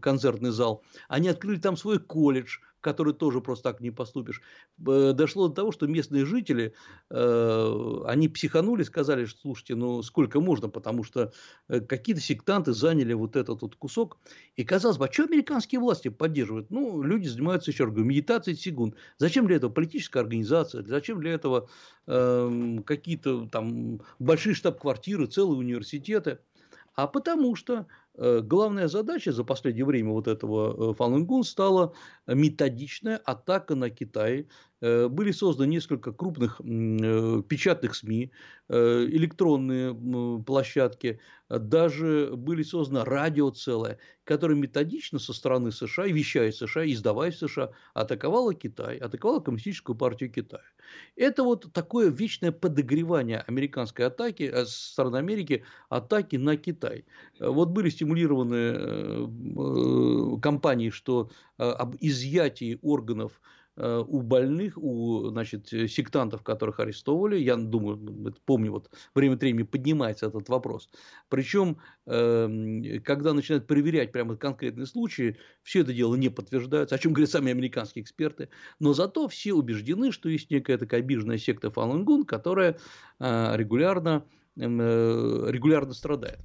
концертный 0.01 0.51
зал. 0.51 0.83
Они 1.07 1.29
открыли 1.29 1.57
там 1.57 1.77
свой 1.77 1.97
колледж, 1.97 2.57
который 2.81 3.13
тоже 3.13 3.41
просто 3.41 3.71
так 3.71 3.81
не 3.81 3.91
поступишь. 3.91 4.41
Дошло 4.77 5.47
до 5.47 5.53
того, 5.53 5.71
что 5.71 5.87
местные 5.87 6.25
жители, 6.25 6.73
э, 7.09 8.01
они 8.05 8.29
психанули, 8.29 8.83
сказали, 8.83 9.25
что 9.25 9.39
слушайте, 9.41 9.75
ну 9.75 10.01
сколько 10.03 10.39
можно, 10.39 10.69
потому 10.69 11.03
что 11.03 11.31
э, 11.67 11.81
какие-то 11.81 12.21
сектанты 12.21 12.73
заняли 12.73 13.13
вот 13.13 13.35
этот 13.35 13.61
вот 13.61 13.75
кусок. 13.75 14.17
И 14.55 14.63
казалось 14.63 14.97
бы, 14.97 15.07
а 15.07 15.11
что 15.11 15.23
американские 15.23 15.81
власти 15.81 16.07
поддерживают? 16.07 16.69
Ну, 16.69 17.01
люди 17.01 17.27
занимаются, 17.27 17.71
еще 17.71 17.85
раз 17.85 17.93
говорю, 17.93 18.09
медитацией 18.09 18.57
сигун. 18.57 18.95
Зачем 19.17 19.47
для 19.47 19.57
этого 19.57 19.71
политическая 19.71 20.19
организация? 20.19 20.83
Зачем 20.83 21.19
для 21.19 21.33
этого 21.33 21.69
э, 22.07 22.77
какие-то 22.85 23.47
там 23.47 24.01
большие 24.19 24.53
штаб-квартиры, 24.55 25.27
целые 25.27 25.59
университеты? 25.59 26.39
А 26.95 27.07
потому 27.07 27.55
что 27.55 27.87
главная 28.19 28.87
задача 28.87 29.31
за 29.31 29.43
последнее 29.43 29.85
время 29.85 30.11
вот 30.11 30.27
этого 30.27 30.93
Фалунгун 30.93 31.43
стала 31.43 31.93
методичная 32.27 33.17
атака 33.17 33.75
на 33.75 33.89
Китай. 33.89 34.47
Э, 34.81 35.07
были 35.07 35.31
созданы 35.31 35.67
несколько 35.67 36.11
крупных 36.13 36.61
э, 36.61 37.43
печатных 37.47 37.95
СМИ, 37.95 38.31
электронные 38.71 39.95
площадки, 40.43 41.19
даже 41.49 42.33
были 42.35 42.61
созданы 42.61 43.03
радио 43.03 43.49
целое, 43.49 43.97
которое 44.25 44.53
методично 44.53 45.17
со 45.17 45.33
стороны 45.33 45.71
США, 45.71 46.05
и 46.05 46.11
вещая 46.11 46.51
США, 46.51 46.85
издавая 46.85 47.31
США, 47.31 47.71
атаковало 47.95 48.53
Китай, 48.53 48.97
атаковало 48.97 49.39
Коммунистическую 49.39 49.95
партию 49.95 50.31
Китая. 50.31 50.61
Это 51.15 51.43
вот 51.43 51.73
такое 51.73 52.09
вечное 52.09 52.51
подогревание 52.51 53.39
американской 53.39 54.05
атаки, 54.05 54.43
э, 54.43 54.65
со 54.65 54.91
стороны 54.91 55.17
Америки, 55.17 55.63
атаки 55.89 56.35
на 56.35 56.55
Китай. 56.55 57.05
Вот 57.39 57.69
были 57.69 57.89
стимулированы 57.89 58.55
э, 58.55 59.27
э, 60.37 60.39
кампании, 60.41 60.91
что 60.91 61.31
об 61.57 61.95
изъятии 61.99 62.77
органов 62.81 63.41
Э, 63.41 63.58
у 63.79 64.21
больных, 64.21 64.77
у 64.77 65.29
значит, 65.29 65.67
сектантов, 65.67 66.43
которых 66.43 66.79
арестовывали. 66.79 67.37
Я 67.37 67.55
думаю, 67.55 68.33
помню, 68.45 68.71
вот 68.71 68.89
время 69.15 69.35
от 69.35 69.41
времени 69.41 69.63
поднимается 69.63 70.27
этот 70.27 70.49
вопрос. 70.49 70.89
Причем, 71.29 71.77
эм, 72.05 73.01
когда 73.03 73.33
начинают 73.33 73.67
проверять 73.67 74.11
прямо 74.11 74.35
конкретные 74.35 74.85
случаи, 74.85 75.37
все 75.63 75.81
это 75.81 75.93
дело 75.93 76.15
не 76.15 76.29
подтверждается, 76.29 76.95
о 76.95 76.97
чем 76.97 77.13
говорят 77.13 77.29
сами 77.29 77.51
американские 77.51 78.03
эксперты. 78.03 78.49
Но 78.79 78.93
зато 78.93 79.27
все 79.27 79.53
убеждены, 79.53 80.11
что 80.11 80.29
есть 80.29 80.51
некая 80.51 80.77
такая 80.77 81.01
обиженная 81.01 81.37
секта 81.37 81.71
Фалангун, 81.71 82.25
которая 82.25 82.77
э, 83.19 83.51
регулярно 83.55 84.09
Э, 84.09 84.38
регулярно 84.59 85.93
страдает. 85.93 86.39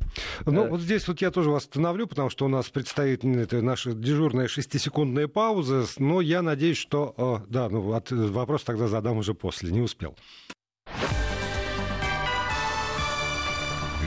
Ну, 0.46 0.64
э, 0.64 0.68
вот 0.68 0.80
здесь 0.80 1.06
вот 1.08 1.20
я 1.20 1.30
тоже 1.30 1.50
вас 1.50 1.64
остановлю, 1.64 2.06
потому 2.06 2.30
что 2.30 2.44
у 2.44 2.48
нас 2.48 2.68
предстоит 2.68 3.24
это 3.24 3.62
наша 3.62 3.92
дежурная 3.92 4.48
шестисекундная 4.48 5.28
пауза, 5.28 5.84
но 5.98 6.20
я 6.20 6.42
надеюсь, 6.42 6.78
что... 6.78 7.42
Да, 7.48 7.68
ну, 7.68 7.92
от, 7.92 8.10
вопрос 8.10 8.64
тогда 8.64 8.88
задам 8.88 9.18
уже 9.18 9.34
после, 9.34 9.70
не 9.70 9.80
успел. 9.80 10.16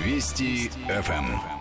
Вести 0.05 0.69
ФМ. 0.87 1.56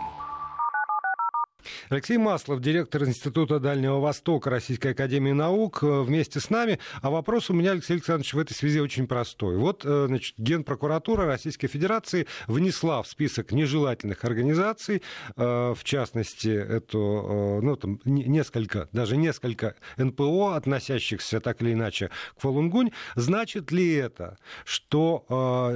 Алексей 1.89 2.17
Маслов, 2.17 2.61
директор 2.61 3.05
Института 3.05 3.61
Дальнего 3.61 4.01
Востока 4.01 4.51
Российской 4.51 4.89
Академии 4.89 5.31
Наук, 5.31 5.85
э, 5.85 6.01
вместе 6.03 6.41
с 6.41 6.51
нами. 6.51 6.81
А 7.01 7.11
вопрос 7.11 7.49
у 7.49 7.55
меня, 7.55 7.73
Алексей 7.73 7.93
Александрович, 7.93 8.35
в 8.35 8.39
этой 8.41 8.55
связи 8.55 8.81
очень 8.81 9.07
простой. 9.07 9.57
Вот, 9.57 9.83
э, 9.85 10.07
значит, 10.09 10.35
Генпрокуратура 10.37 11.27
Российской 11.27 11.69
Федерации 11.69 12.27
внесла 12.49 13.03
в 13.03 13.07
список 13.07 13.53
нежелательных 13.53 14.25
организаций, 14.25 15.01
э, 15.37 15.75
в 15.77 15.85
частности, 15.85 16.49
эту, 16.49 17.61
ну, 17.63 17.77
там, 17.77 18.01
несколько, 18.05 18.89
даже 18.91 19.17
несколько 19.17 19.77
НПО, 19.97 20.57
относящихся 20.57 21.41
так 21.41 21.63
или 21.63 21.73
иначе 21.73 22.11
к 22.37 22.41
Фалунгунь. 22.41 22.91
Значит 23.15 23.71
ли 23.71 23.95
это, 23.95 24.39
что 24.65 25.25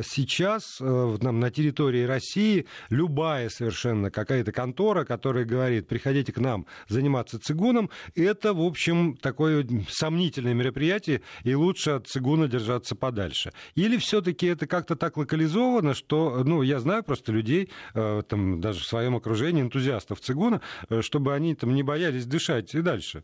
сейчас 0.04 0.80
на 0.80 1.50
территории 1.50 2.04
России 2.04 2.66
любая 2.88 3.48
совершенно 3.48 4.10
какая-то 4.10 4.52
контора, 4.52 5.04
которая 5.04 5.44
говорит, 5.44 5.86
приходите 6.00 6.32
к 6.32 6.38
нам 6.38 6.66
заниматься 6.88 7.38
цигуном, 7.38 7.90
это, 8.14 8.54
в 8.54 8.62
общем, 8.62 9.16
такое 9.16 9.66
сомнительное 9.90 10.54
мероприятие, 10.54 11.20
и 11.44 11.54
лучше 11.54 11.90
от 11.90 12.08
цигуна 12.08 12.48
держаться 12.48 12.96
подальше. 12.96 13.52
Или 13.74 13.98
все-таки 13.98 14.46
это 14.46 14.66
как-то 14.66 14.96
так 14.96 15.18
локализовано, 15.18 15.92
что, 15.92 16.42
ну, 16.42 16.62
я 16.62 16.80
знаю 16.80 17.04
просто 17.04 17.32
людей, 17.32 17.70
э, 17.94 18.22
там, 18.26 18.62
даже 18.62 18.80
в 18.80 18.86
своем 18.86 19.14
окружении, 19.14 19.60
энтузиастов 19.60 20.20
цигуна, 20.20 20.62
э, 20.88 21.02
чтобы 21.02 21.34
они 21.34 21.54
там 21.54 21.74
не 21.74 21.82
боялись 21.82 22.24
дышать 22.24 22.74
и 22.74 22.80
дальше. 22.80 23.22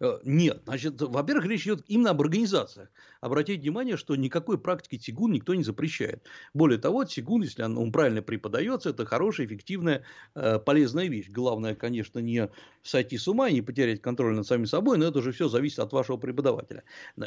Э, 0.00 0.18
нет, 0.24 0.62
значит, 0.64 1.00
во-первых, 1.00 1.46
речь 1.46 1.62
идет 1.62 1.84
именно 1.86 2.10
об 2.10 2.20
организациях. 2.20 2.90
Обратите 3.22 3.62
внимание, 3.62 3.96
что 3.96 4.16
никакой 4.16 4.58
практики 4.58 4.98
тигун 4.98 5.30
никто 5.30 5.54
не 5.54 5.62
запрещает. 5.62 6.26
Более 6.54 6.80
того, 6.80 7.04
тигун, 7.04 7.42
если 7.42 7.62
он 7.62 7.92
правильно 7.92 8.20
преподается, 8.20 8.90
это 8.90 9.06
хорошая, 9.06 9.46
эффективная, 9.46 10.02
э, 10.34 10.58
полезная 10.58 11.06
вещь. 11.06 11.30
Главное, 11.30 11.76
конечно, 11.76 12.18
не 12.18 12.50
сойти 12.82 13.16
с 13.16 13.28
ума 13.28 13.48
и 13.48 13.54
не 13.54 13.62
потерять 13.62 14.02
контроль 14.02 14.34
над 14.34 14.44
самим 14.44 14.66
собой, 14.66 14.98
но 14.98 15.04
это 15.04 15.20
уже 15.20 15.30
все 15.30 15.48
зависит 15.48 15.78
от 15.78 15.92
вашего 15.92 16.16
преподавателя. 16.16 16.82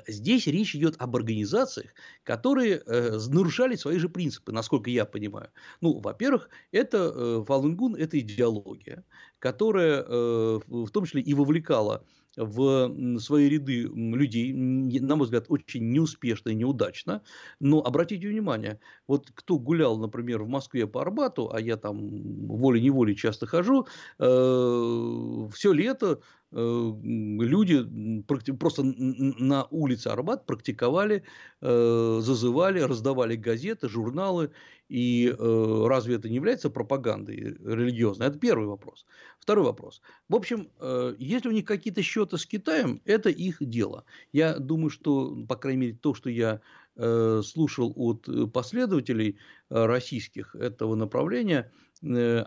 Здесь 0.05 0.47
речь 0.47 0.75
идет 0.75 0.95
об 0.97 1.15
организациях, 1.15 1.91
которые 2.23 2.83
э, 2.85 3.17
нарушали 3.29 3.77
свои 3.77 3.97
же 3.97 4.09
принципы, 4.09 4.51
насколько 4.51 4.89
я 4.89 5.05
понимаю. 5.05 5.49
Ну, 5.79 5.99
во-первых, 6.01 6.49
это 6.73 7.45
Фалунгун– 7.45 7.95
это 7.97 8.19
идеология, 8.19 9.05
которая 9.39 10.03
в 10.03 10.89
том 10.91 11.05
числе 11.05 11.21
и 11.21 11.33
вовлекала 11.33 12.03
в 12.37 13.19
свои 13.19 13.49
ряды 13.49 13.83
людей, 13.83 14.53
на 14.53 15.15
мой 15.15 15.25
взгляд, 15.25 15.45
очень 15.49 15.91
неуспешно 15.91 16.49
и 16.49 16.55
неудачно. 16.55 17.21
Но 17.59 17.81
обратите 17.81 18.27
внимание, 18.27 18.79
вот 19.07 19.31
кто 19.33 19.57
гулял, 19.59 19.97
например, 19.97 20.43
в 20.43 20.47
Москве 20.47 20.87
по 20.87 21.01
Арбату, 21.01 21.51
а 21.53 21.59
я 21.59 21.77
там 21.77 22.47
волей-неволей 22.47 23.15
часто 23.15 23.45
хожу, 23.47 23.87
э, 24.19 25.47
все 25.53 25.71
лето 25.71 26.21
люди 26.51 28.23
просто 28.53 28.83
на 28.83 29.65
улице 29.65 30.07
Арбат 30.07 30.45
практиковали, 30.45 31.23
э, 31.61 32.19
зазывали, 32.21 32.79
раздавали 32.79 33.35
газеты, 33.35 33.89
журналы. 33.89 34.51
И 34.87 35.27
э, 35.27 35.85
разве 35.87 36.15
это 36.15 36.29
не 36.29 36.35
является 36.35 36.69
пропагандой 36.69 37.57
религиозной? 37.63 38.27
Это 38.27 38.37
первый 38.37 38.67
вопрос. 38.67 39.05
Второй 39.39 39.65
вопрос. 39.65 40.01
В 40.29 40.35
общем, 40.35 40.69
если 41.17 41.49
у 41.49 41.51
них 41.51 41.65
какие-то 41.65 42.03
счеты 42.03 42.37
с 42.37 42.45
Китаем, 42.45 43.01
это 43.05 43.29
их 43.29 43.57
дело. 43.59 44.05
Я 44.31 44.59
думаю, 44.59 44.89
что, 44.91 45.35
по 45.47 45.55
крайней 45.55 45.79
мере, 45.79 45.97
то, 45.99 46.13
что 46.13 46.29
я 46.29 46.61
слушал 46.95 47.93
от 47.95 48.29
последователей 48.53 49.37
российских 49.69 50.55
этого 50.55 50.95
направления– 50.95 51.71
Э, 51.94 51.94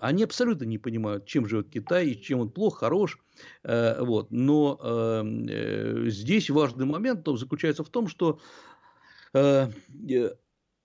они 0.00 0.22
абсолютно 0.22 0.64
не 0.64 0.78
понимают, 0.78 1.26
чем 1.26 1.46
живет 1.46 1.68
Китай, 1.68 2.08
и 2.08 2.20
чем 2.20 2.40
он 2.40 2.50
плох, 2.50 2.78
хорош. 2.78 3.18
Э, 3.64 4.02
вот. 4.02 4.30
Но 4.30 4.78
э, 4.82 6.04
здесь 6.06 6.50
важный 6.50 6.86
момент 6.86 7.26
заключается 7.26 7.84
в 7.84 7.88
том, 7.88 8.08
что 8.08 8.40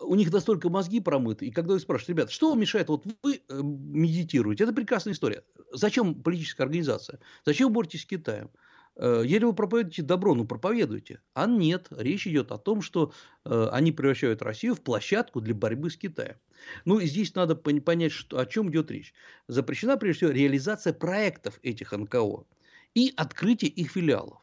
у 0.06 0.16
них 0.16 0.34
настолько 0.34 0.70
мозги 0.70 1.00
промыты, 1.00 1.46
и 1.46 1.52
когда 1.52 1.74
вы 1.74 1.80
спрашиваете, 1.80 2.14
ребят, 2.14 2.32
что 2.32 2.50
вам 2.50 2.60
мешает, 2.60 2.90
вот 2.90 3.06
вы 3.24 3.42
медитируете, 3.50 4.66
это 4.66 4.74
прекрасная 4.74 5.14
история. 5.14 5.44
Зачем 5.72 6.22
политическая 6.22 6.64
организация? 6.64 7.20
Зачем 7.46 7.70
вы 7.70 7.76
боретесь 7.76 8.02
с 8.02 8.06
Китаем? 8.06 8.50
Э, 8.96 9.24
Еле 9.26 9.48
вы 9.48 9.54
проповедуете 9.54 10.04
добро, 10.04 10.36
ну 10.36 10.46
проповедуйте. 10.46 11.22
А 11.34 11.48
нет, 11.48 11.88
речь 11.92 12.28
идет 12.28 12.52
о 12.52 12.58
том, 12.58 12.82
что 12.82 13.14
э, 13.46 13.68
они 13.72 13.92
превращают 13.92 14.42
Россию 14.42 14.76
в 14.76 14.82
площадку 14.82 15.42
для 15.42 15.56
борьбы 15.56 15.90
с 15.90 15.98
Китаем. 15.98 16.38
Ну, 16.86 17.00
и 17.00 17.08
здесь 17.08 17.34
надо 17.36 17.56
понять, 17.56 18.12
что, 18.12 18.40
о 18.40 18.46
чем 18.46 18.70
идет 18.70 18.92
речь. 18.92 19.14
Запрещена, 19.48 19.98
прежде 19.98 20.28
всего, 20.28 20.32
реализация 20.32 20.94
проектов 20.94 21.60
этих 21.64 21.92
НКО 21.92 22.46
и 22.94 23.12
открытие 23.18 23.72
их 23.72 23.92
филиалов. 23.92 24.42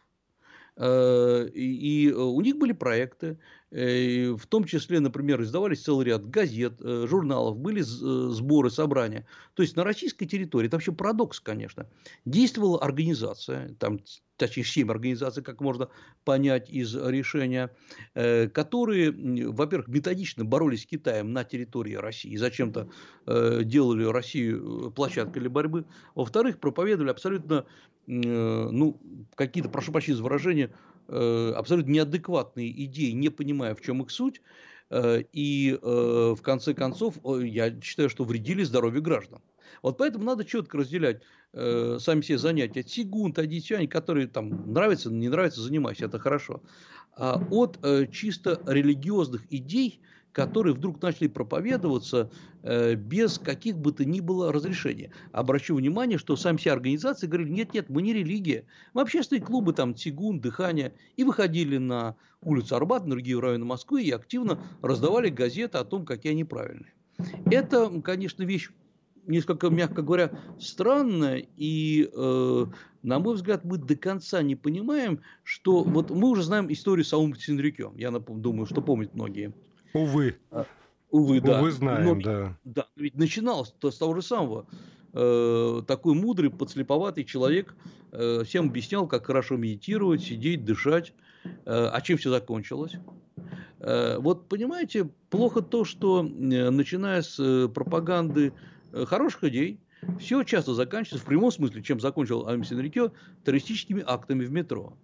Э, 0.80 1.46
и 1.52 2.10
у 2.10 2.40
них 2.40 2.56
были 2.56 2.72
проекты, 2.72 3.38
в 3.70 4.46
том 4.48 4.64
числе, 4.64 4.98
например, 4.98 5.40
издавались 5.42 5.82
целый 5.82 6.06
ряд 6.06 6.28
газет, 6.28 6.80
журналов, 6.80 7.56
были 7.56 7.82
сборы, 7.82 8.68
собрания. 8.68 9.28
То 9.54 9.62
есть 9.62 9.76
на 9.76 9.84
российской 9.84 10.26
территории, 10.26 10.66
это 10.66 10.74
вообще 10.74 10.90
парадокс, 10.90 11.38
конечно, 11.38 11.86
действовала 12.24 12.82
организация, 12.82 13.76
там 13.78 14.00
точнее, 14.40 14.64
семь 14.64 14.90
организаций, 14.90 15.42
как 15.42 15.60
можно 15.60 15.88
понять 16.24 16.70
из 16.70 16.94
решения, 16.96 17.70
э, 18.14 18.48
которые, 18.48 19.12
во-первых, 19.50 19.88
методично 19.88 20.44
боролись 20.44 20.82
с 20.82 20.86
Китаем 20.86 21.32
на 21.32 21.44
территории 21.44 21.94
России, 21.94 22.34
зачем-то 22.36 22.88
э, 23.26 23.60
делали 23.64 24.04
Россию 24.04 24.88
э, 24.88 24.90
площадкой 24.90 25.40
для 25.40 25.50
борьбы, 25.50 25.84
во-вторых, 26.14 26.58
проповедовали 26.58 27.10
абсолютно, 27.10 27.66
ну, 28.11 29.00
какие-то, 29.34 29.68
прошу 29.68 29.92
прощения 29.92 30.16
за 30.16 30.22
выражение, 30.24 30.70
абсолютно 31.08 31.90
неадекватные 31.90 32.84
идеи, 32.84 33.12
не 33.12 33.28
понимая, 33.28 33.74
в 33.74 33.80
чем 33.80 34.02
их 34.02 34.11
суть, 34.11 34.42
и 34.92 35.78
в 35.82 36.38
конце 36.42 36.74
концов, 36.74 37.14
я 37.42 37.80
считаю, 37.80 38.11
что 38.11 38.24
вредили 38.24 38.64
здоровью 38.64 39.02
граждан. 39.02 39.40
Вот 39.82 39.98
поэтому 39.98 40.24
надо 40.24 40.44
четко 40.44 40.78
разделять 40.78 41.22
э, 41.52 41.98
сами 42.00 42.20
себе 42.22 42.38
занятия. 42.38 42.82
Тигун, 42.82 43.32
тадичань, 43.32 43.88
которые 43.88 44.26
там 44.26 44.72
нравятся, 44.72 45.11
не 45.11 45.28
нравятся, 45.28 45.62
занимайся, 45.62 46.06
это 46.06 46.18
хорошо. 46.18 46.62
А 47.16 47.40
от 47.50 47.78
э, 47.82 48.06
чисто 48.12 48.61
религиозных 48.66 49.42
идей, 49.50 50.00
которые 50.32 50.74
вдруг 50.74 51.02
начали 51.02 51.28
проповедоваться 51.28 52.30
э, 52.62 52.94
без 52.94 53.38
каких 53.38 53.76
бы 53.76 53.92
то 53.92 54.04
ни 54.04 54.20
было 54.20 54.52
разрешений. 54.52 55.10
Обращу 55.32 55.74
внимание, 55.74 56.18
что 56.18 56.36
сами 56.36 56.56
все 56.56 56.72
организации 56.72 57.26
говорили, 57.26 57.50
нет, 57.50 57.74
нет, 57.74 57.88
мы 57.88 58.02
не 58.02 58.12
религия. 58.12 58.64
Мы 58.94 59.02
общественные 59.02 59.42
клубы, 59.42 59.72
там, 59.72 59.94
Тигун, 59.94 60.40
Дыхание, 60.40 60.94
и 61.16 61.24
выходили 61.24 61.78
на 61.78 62.16
улицу 62.42 62.76
Арбат, 62.76 63.04
на 63.04 63.10
другие 63.10 63.38
районы 63.38 63.64
Москвы, 63.64 64.02
и 64.02 64.10
активно 64.10 64.60
раздавали 64.82 65.28
газеты 65.28 65.78
о 65.78 65.84
том, 65.84 66.04
какие 66.04 66.32
они 66.32 66.44
правильные. 66.44 66.92
Это, 67.50 67.90
конечно, 68.00 68.42
вещь 68.44 68.70
несколько, 69.26 69.68
мягко 69.68 70.02
говоря, 70.02 70.30
странно, 70.58 71.36
и, 71.56 72.10
э, 72.12 72.66
на 73.02 73.18
мой 73.18 73.34
взгляд, 73.34 73.64
мы 73.64 73.78
до 73.78 73.96
конца 73.96 74.42
не 74.42 74.56
понимаем, 74.56 75.20
что 75.42 75.82
вот 75.82 76.10
мы 76.10 76.28
уже 76.28 76.42
знаем 76.42 76.72
историю 76.72 77.04
с 77.04 77.12
Аум 77.12 77.34
Синрюкем, 77.34 77.96
я 77.96 78.10
думаю, 78.10 78.66
что 78.66 78.80
помнят 78.80 79.14
многие. 79.14 79.52
Увы. 79.93 80.36
А, 80.51 80.66
увы, 81.11 81.41
да. 81.41 81.61
Увы, 81.61 81.70
знаем, 81.70 82.05
Но, 82.05 82.14
да. 82.22 82.59
Да, 82.64 82.86
ведь 82.97 83.16
начиналось 83.16 83.74
с 83.80 83.99
того 83.99 84.14
же 84.14 84.22
самого. 84.22 84.66
Э, 85.12 85.82
такой 85.86 86.14
мудрый, 86.14 86.51
подслеповатый 86.51 87.24
человек 87.24 87.74
э, 88.12 88.45
всем 88.45 88.68
объяснял, 88.68 89.09
как 89.09 89.26
хорошо 89.26 89.57
медитировать, 89.57 90.22
сидеть, 90.22 90.64
дышать. 90.64 91.12
Э, 91.45 91.91
а 91.93 92.01
чем 92.01 92.16
все 92.16 92.30
закончилось? 92.30 92.93
Э, 93.80 94.18
вот 94.18 94.49
понимаете, 94.49 95.11
плохо 95.30 95.62
то, 95.62 95.84
что 95.84 96.24
э, 96.24 96.70
начиная 96.70 97.22
с 97.22 97.68
пропаганды 97.74 98.53
Э, 98.93 99.05
хороших 99.07 99.45
идей. 99.45 99.80
Все 100.18 100.43
часто 100.45 100.72
заканчивается, 100.72 101.24
в 101.24 101.28
прямом 101.28 101.53
смысле, 101.53 101.82
чем 101.82 102.01
закончил 102.01 102.49
Амисин 102.49 102.80
Рикё, 102.80 103.12
террористическими 103.45 104.03
актами 104.07 104.47
в 104.47 104.51
метро. 104.51 104.95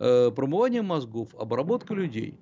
Э, 0.00 0.30
промывание 0.34 0.82
мозгов, 0.82 1.28
обработка 1.38 1.94
людей. 1.94 2.34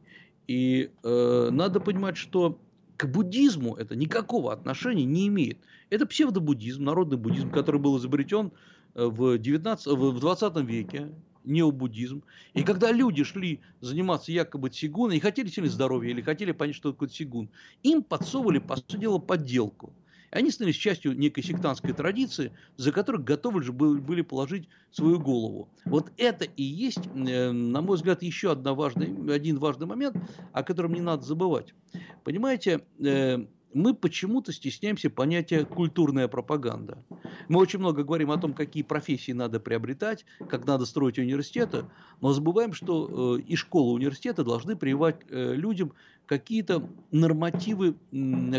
И 0.51 0.90
э, 1.05 1.48
надо 1.53 1.78
понимать, 1.78 2.16
что 2.16 2.59
к 2.96 3.07
буддизму 3.07 3.76
это 3.76 3.94
никакого 3.94 4.53
отношения 4.53 5.05
не 5.05 5.28
имеет. 5.28 5.59
Это 5.90 6.07
псевдобуддизм, 6.07 6.82
народный 6.82 7.18
буддизм, 7.18 7.53
который 7.53 7.80
был 7.80 7.96
изобретен 7.98 8.51
э, 8.96 9.05
в, 9.05 9.38
19, 9.38 9.86
в 9.86 10.18
20 10.18 10.57
веке, 10.64 11.12
необуддизм. 11.44 12.24
И 12.53 12.64
когда 12.64 12.90
люди 12.90 13.22
шли 13.22 13.61
заниматься 13.80 14.32
якобы 14.32 14.70
цигуном, 14.70 15.16
и 15.16 15.20
хотели 15.20 15.46
сильно 15.46 15.70
здоровья, 15.70 16.11
или 16.11 16.20
хотели 16.20 16.51
понять, 16.51 16.74
что 16.74 16.90
такое 16.90 17.09
цигун, 17.09 17.48
им 17.84 18.03
подсовывали, 18.03 18.59
по 18.59 18.74
сути 18.74 18.96
дела, 18.96 19.18
подделку. 19.18 19.92
Они 20.30 20.50
становились 20.50 20.78
частью 20.78 21.18
некой 21.18 21.42
сектантской 21.42 21.92
традиции, 21.92 22.52
за 22.76 22.92
которых 22.92 23.24
готовы 23.24 23.62
же 23.62 23.72
были 23.72 24.22
положить 24.22 24.68
свою 24.92 25.18
голову. 25.18 25.68
Вот 25.84 26.12
это 26.16 26.44
и 26.44 26.62
есть, 26.62 27.06
э, 27.14 27.50
на 27.50 27.82
мой 27.82 27.96
взгляд, 27.96 28.22
еще 28.22 28.52
одна 28.52 28.74
важная, 28.74 29.08
один 29.32 29.58
важный 29.58 29.86
момент, 29.86 30.16
о 30.52 30.62
котором 30.62 30.94
не 30.94 31.00
надо 31.00 31.24
забывать. 31.24 31.74
Понимаете, 32.22 32.82
э, 33.00 33.44
мы 33.72 33.94
почему-то 33.94 34.52
стесняемся 34.52 35.10
понятия 35.10 35.64
культурная 35.64 36.28
пропаганда. 36.28 37.04
Мы 37.48 37.60
очень 37.60 37.78
много 37.78 38.02
говорим 38.04 38.30
о 38.30 38.36
том, 38.36 38.52
какие 38.52 38.82
профессии 38.82 39.32
надо 39.32 39.60
приобретать, 39.60 40.24
как 40.48 40.66
надо 40.66 40.86
строить 40.86 41.18
университеты, 41.18 41.84
но 42.20 42.32
забываем, 42.32 42.72
что 42.72 43.36
э, 43.36 43.40
и 43.42 43.56
школы, 43.56 43.92
и 43.92 43.94
университеты 43.96 44.44
должны 44.44 44.76
прививать 44.76 45.20
людям 45.28 45.92
какие-то 46.30 46.88
нормативы 47.10 47.96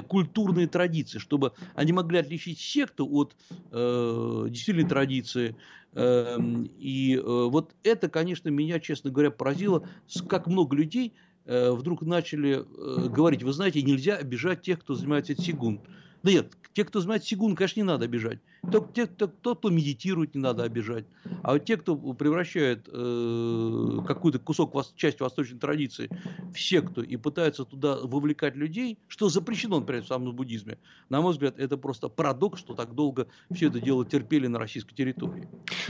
культурные 0.09 0.67
традиции, 0.67 1.19
чтобы 1.19 1.53
они 1.73 1.93
могли 1.93 2.17
отличить 2.19 2.59
секту 2.59 3.07
от 3.09 3.37
э, 3.71 4.45
действительной 4.49 4.89
традиции. 4.89 5.55
Эм, 5.93 6.69
и 6.77 7.17
вот 7.17 7.73
это, 7.83 8.09
конечно, 8.09 8.49
меня, 8.49 8.81
честно 8.81 9.09
говоря, 9.09 9.31
поразило, 9.31 9.87
как 10.27 10.47
много 10.47 10.75
людей 10.75 11.13
Э, 11.45 11.71
вдруг 11.71 12.03
начали 12.03 12.59
э, 12.59 13.09
говорить, 13.09 13.43
вы 13.43 13.53
знаете, 13.53 13.81
нельзя 13.81 14.15
обижать 14.17 14.61
тех, 14.61 14.79
кто 14.79 14.93
занимается 14.93 15.35
сигун. 15.35 15.81
Да 16.23 16.31
нет, 16.31 16.53
тех, 16.73 16.87
кто 16.87 16.99
занимается 16.99 17.29
сигун, 17.29 17.55
конечно, 17.55 17.79
не 17.79 17.85
надо 17.85 18.05
обижать. 18.05 18.39
Только 18.71 18.93
те, 18.93 19.07
кто, 19.07 19.27
тот, 19.27 19.59
кто 19.59 19.69
медитирует, 19.69 20.35
не 20.35 20.41
надо 20.41 20.63
обижать. 20.63 21.05
А 21.41 21.53
вот 21.53 21.65
те, 21.65 21.77
кто 21.77 21.95
превращает 21.95 22.87
э, 22.87 23.97
какую-то 24.05 24.39
кусок, 24.39 24.75
часть 24.95 25.19
восточной 25.19 25.57
традиции 25.57 26.09
в 26.53 26.59
секту 26.59 27.01
и 27.01 27.17
пытаются 27.17 27.65
туда 27.65 27.95
вовлекать 27.95 28.55
людей, 28.55 28.99
что 29.07 29.29
запрещено, 29.29 29.79
например, 29.79 30.03
в 30.03 30.07
самом 30.07 30.35
буддизме, 30.35 30.77
на 31.09 31.21
мой 31.21 31.31
взгляд, 31.33 31.57
это 31.57 31.77
просто 31.77 32.07
парадокс, 32.07 32.59
что 32.59 32.75
так 32.75 32.93
долго 32.93 33.27
все 33.51 33.67
это 33.67 33.79
дело 33.79 34.05
терпели 34.05 34.45
на 34.45 34.59
российской 34.59 34.93
территории. 34.93 35.47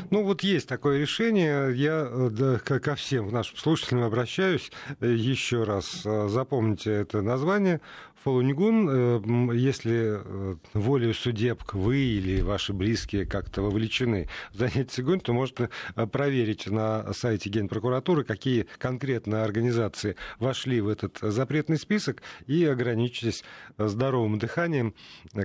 Ну 0.09 0.23
вот 0.23 0.43
есть 0.43 0.67
такое 0.67 0.99
решение. 0.99 1.75
Я 1.75 2.07
э, 2.09 2.29
да, 2.31 2.59
ко 2.59 2.95
всем 2.95 3.29
нашим 3.31 3.57
слушателям 3.57 4.03
обращаюсь 4.03 4.71
э, 5.01 5.13
еще 5.13 5.63
раз. 5.63 6.03
Э, 6.05 6.29
запомните 6.29 6.91
это 6.91 7.21
название. 7.21 7.81
Фалунгун, 8.23 9.51
если 9.51 10.20
волею 10.73 11.13
судеб 11.13 11.63
вы 11.73 11.97
или 11.97 12.41
ваши 12.41 12.73
близкие 12.73 13.25
как-то 13.25 13.61
вовлечены. 13.61 14.27
В 14.51 14.57
занятие 14.57 14.83
цигунь, 14.83 15.19
то 15.19 15.33
можно 15.33 15.69
проверить 16.11 16.67
на 16.67 17.13
сайте 17.13 17.49
Генпрокуратуры, 17.49 18.23
какие 18.23 18.67
конкретно 18.77 19.43
организации 19.43 20.15
вошли 20.39 20.81
в 20.81 20.87
этот 20.87 21.19
запретный 21.21 21.77
список 21.77 22.21
и 22.47 22.65
ограничитесь 22.65 23.43
здоровым 23.77 24.39
дыханием, 24.39 24.93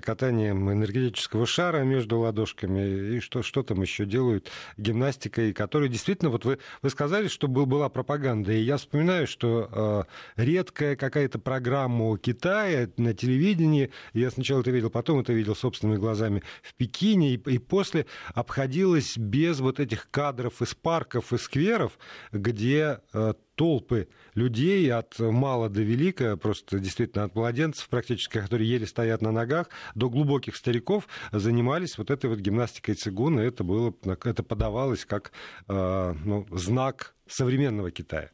катанием 0.03 0.71
энергетического 0.71 1.47
шара 1.47 1.83
между 1.83 2.19
ладошками. 2.19 3.17
И 3.17 3.21
что, 3.21 3.43
что 3.43 3.63
там 3.63 3.83
еще 3.83 4.05
делают 4.05 4.51
гимнастикой, 4.77 5.53
которая 5.53 5.89
действительно, 5.89 6.31
вот 6.31 6.45
вы, 6.45 6.59
вы 6.83 6.91
сказали, 6.91 7.29
что 7.29 7.49
был, 7.49 7.67
была 7.67 7.89
пропаганда, 7.89 8.53
и 8.53 8.61
я 8.61 8.77
вспоминаю, 8.77 9.27
что 9.27 10.07
э, 10.37 10.43
редкая 10.43 10.97
какая-то 10.97 11.39
программа 11.39 12.05
о 12.05 12.17
Китае 12.17 12.91
на 12.97 13.15
телевидении, 13.15 13.91
я 14.13 14.31
сначала 14.31 14.63
это 14.67 14.73
видел, 14.73 14.91
потом 14.91 15.21
это 15.21 15.33
видел 15.33 15.55
собственными 15.55 15.99
глазами 15.99 16.43
в 16.63 16.75
Пекине, 16.75 17.35
и, 17.35 17.37
и 17.37 17.59
после 17.59 18.07
обходилась 18.35 19.17
без 19.17 19.61
вот 19.61 19.79
этих 19.79 20.11
кадров 20.11 20.61
из 20.61 20.75
парков 20.75 21.33
и 21.33 21.39
скверов, 21.39 21.99
где 22.33 23.01
э, 23.13 23.35
толпы 23.55 24.09
людей 24.35 24.93
от 24.93 25.19
мала 25.21 25.69
до 25.69 25.83
велика, 25.83 26.37
просто 26.37 26.81
действительно 26.81 27.25
от 27.25 27.35
младенцев 27.37 27.89
практически, 27.89 28.41
которые 28.41 28.69
еле 28.69 28.87
стоят 28.87 29.23
на 29.23 29.31
ногах, 29.31 29.69
до 29.95 30.11
глубоких 30.11 30.57
стариков 30.57 31.07
занимались 31.31 31.97
вот 31.97 32.11
этой 32.11 32.29
вот 32.29 32.41
гимнастикой 32.41 32.97
цигуна. 32.97 33.41
Это, 33.41 33.63
было, 33.63 33.95
это 34.25 34.43
подавалось 34.43 35.05
как 35.05 35.31
э, 35.69 36.15
ну, 36.25 36.47
знак 36.51 37.15
современного 37.29 37.93
Китая. 37.93 38.31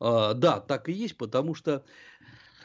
А, 0.00 0.34
да, 0.34 0.60
так 0.60 0.88
и 0.88 0.92
есть, 0.92 1.16
потому 1.16 1.54
что 1.54 1.84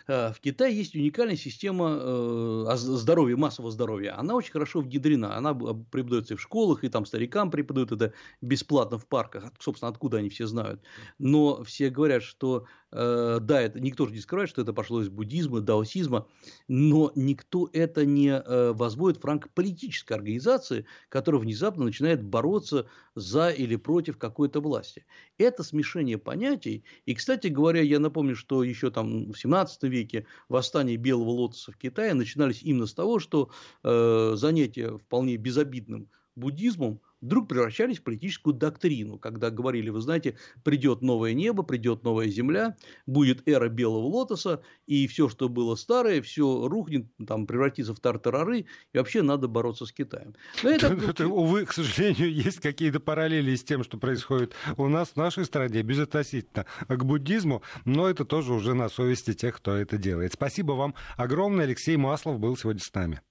в 0.08 0.36
Китае 0.42 0.76
есть 0.76 0.96
уникальная 0.96 1.36
система 1.36 1.98
э, 2.00 2.76
здоровья, 2.76 3.38
массового 3.38 3.72
здоровья. 3.72 4.18
Она 4.18 4.36
очень 4.36 4.52
хорошо 4.52 4.82
внедрена. 4.82 5.38
Она 5.38 5.54
преподается 5.54 6.36
в 6.36 6.42
школах, 6.42 6.84
и 6.84 6.90
там 6.90 7.06
старикам 7.06 7.52
преподают 7.52 7.92
это 7.92 8.14
бесплатно 8.42 8.98
в 8.98 9.08
парках. 9.08 9.46
Собственно, 9.60 9.90
откуда 9.90 10.18
они 10.18 10.30
все 10.30 10.48
знают. 10.48 10.82
Но 11.20 11.64
все 11.64 11.90
говорят, 11.90 12.24
что 12.24 12.66
Э, 12.66 12.83
да, 12.94 13.62
это 13.62 13.80
никто 13.80 14.06
же 14.06 14.14
не 14.14 14.20
скрывает, 14.20 14.50
что 14.50 14.62
это 14.62 14.72
пошло 14.72 15.02
из 15.02 15.10
буддизма, 15.10 15.62
даосизма, 15.62 16.28
но 16.68 17.12
никто 17.16 17.70
это 17.74 18.06
не 18.06 18.30
э, 18.30 18.72
возводит 18.74 19.22
в 19.22 19.26
ранг 19.26 19.50
политической 19.54 20.14
организации, 20.14 20.86
которая 21.10 21.42
внезапно 21.42 21.86
начинает 21.86 22.24
бороться 22.24 22.88
за 23.16 23.50
или 23.50 23.76
против 23.76 24.18
какой-то 24.18 24.60
власти. 24.62 25.06
Это 25.38 25.64
смешение 25.64 26.18
понятий. 26.18 26.84
И, 27.06 27.16
кстати 27.16 27.48
говоря, 27.48 27.82
я 27.82 28.00
напомню, 28.00 28.36
что 28.36 28.64
еще 28.64 28.92
там 28.92 29.32
в 29.32 29.40
17 29.40 29.84
веке 29.84 30.28
восстания 30.48 30.96
белого 30.96 31.30
лотоса 31.30 31.72
в 31.72 31.78
Китае 31.78 32.14
начинались 32.14 32.62
именно 32.62 32.86
с 32.86 32.94
того, 32.94 33.20
что 33.20 33.50
э, 33.84 34.34
занятия 34.36 34.98
вполне 34.98 35.38
безобидным 35.38 36.10
буддизмом 36.36 37.02
вдруг 37.24 37.48
превращались 37.48 38.00
в 38.00 38.04
политическую 38.04 38.54
доктрину, 38.54 39.18
когда 39.18 39.50
говорили, 39.50 39.90
вы 39.90 40.02
знаете, 40.02 40.38
придет 40.64 41.02
новое 41.02 41.34
небо, 41.34 41.64
придет 41.64 42.04
новая 42.04 42.28
земля, 42.28 42.76
будет 43.06 43.48
эра 43.48 43.70
белого 43.70 44.06
лотоса, 44.06 44.62
и 44.86 45.08
все, 45.08 45.30
что 45.30 45.48
было 45.48 45.76
старое, 45.76 46.22
все 46.22 46.68
рухнет, 46.68 47.08
там, 47.26 47.48
превратится 47.48 47.96
в 47.96 48.00
тартарары, 48.00 48.66
и 48.92 48.98
вообще 48.98 49.22
надо 49.22 49.48
бороться 49.48 49.86
с 49.86 49.94
Китаем. 49.94 50.36
Но 50.62 50.70
это... 50.70 50.88
это, 50.88 51.28
увы, 51.28 51.66
к 51.66 51.72
сожалению, 51.72 52.32
есть 52.44 52.60
какие-то 52.60 53.00
параллели 53.00 53.56
с 53.56 53.64
тем, 53.64 53.84
что 53.84 53.98
происходит 53.98 54.54
у 54.78 54.88
нас 54.90 55.10
в 55.10 55.16
нашей 55.16 55.46
стране, 55.46 55.82
безотносительно 55.82 56.66
к 56.88 57.04
буддизму, 57.06 57.64
но 57.86 58.10
это 58.10 58.26
тоже 58.26 58.54
уже 58.54 58.74
на 58.74 58.90
совести 58.90 59.34
тех, 59.34 59.56
кто 59.56 59.76
это 59.76 59.98
делает. 59.98 60.34
Спасибо 60.34 60.74
вам 60.74 60.94
огромное. 61.16 61.64
Алексей 61.64 61.96
Маслов 61.96 62.40
был 62.40 62.58
сегодня 62.58 62.82
с 62.82 62.94
нами. 62.94 63.22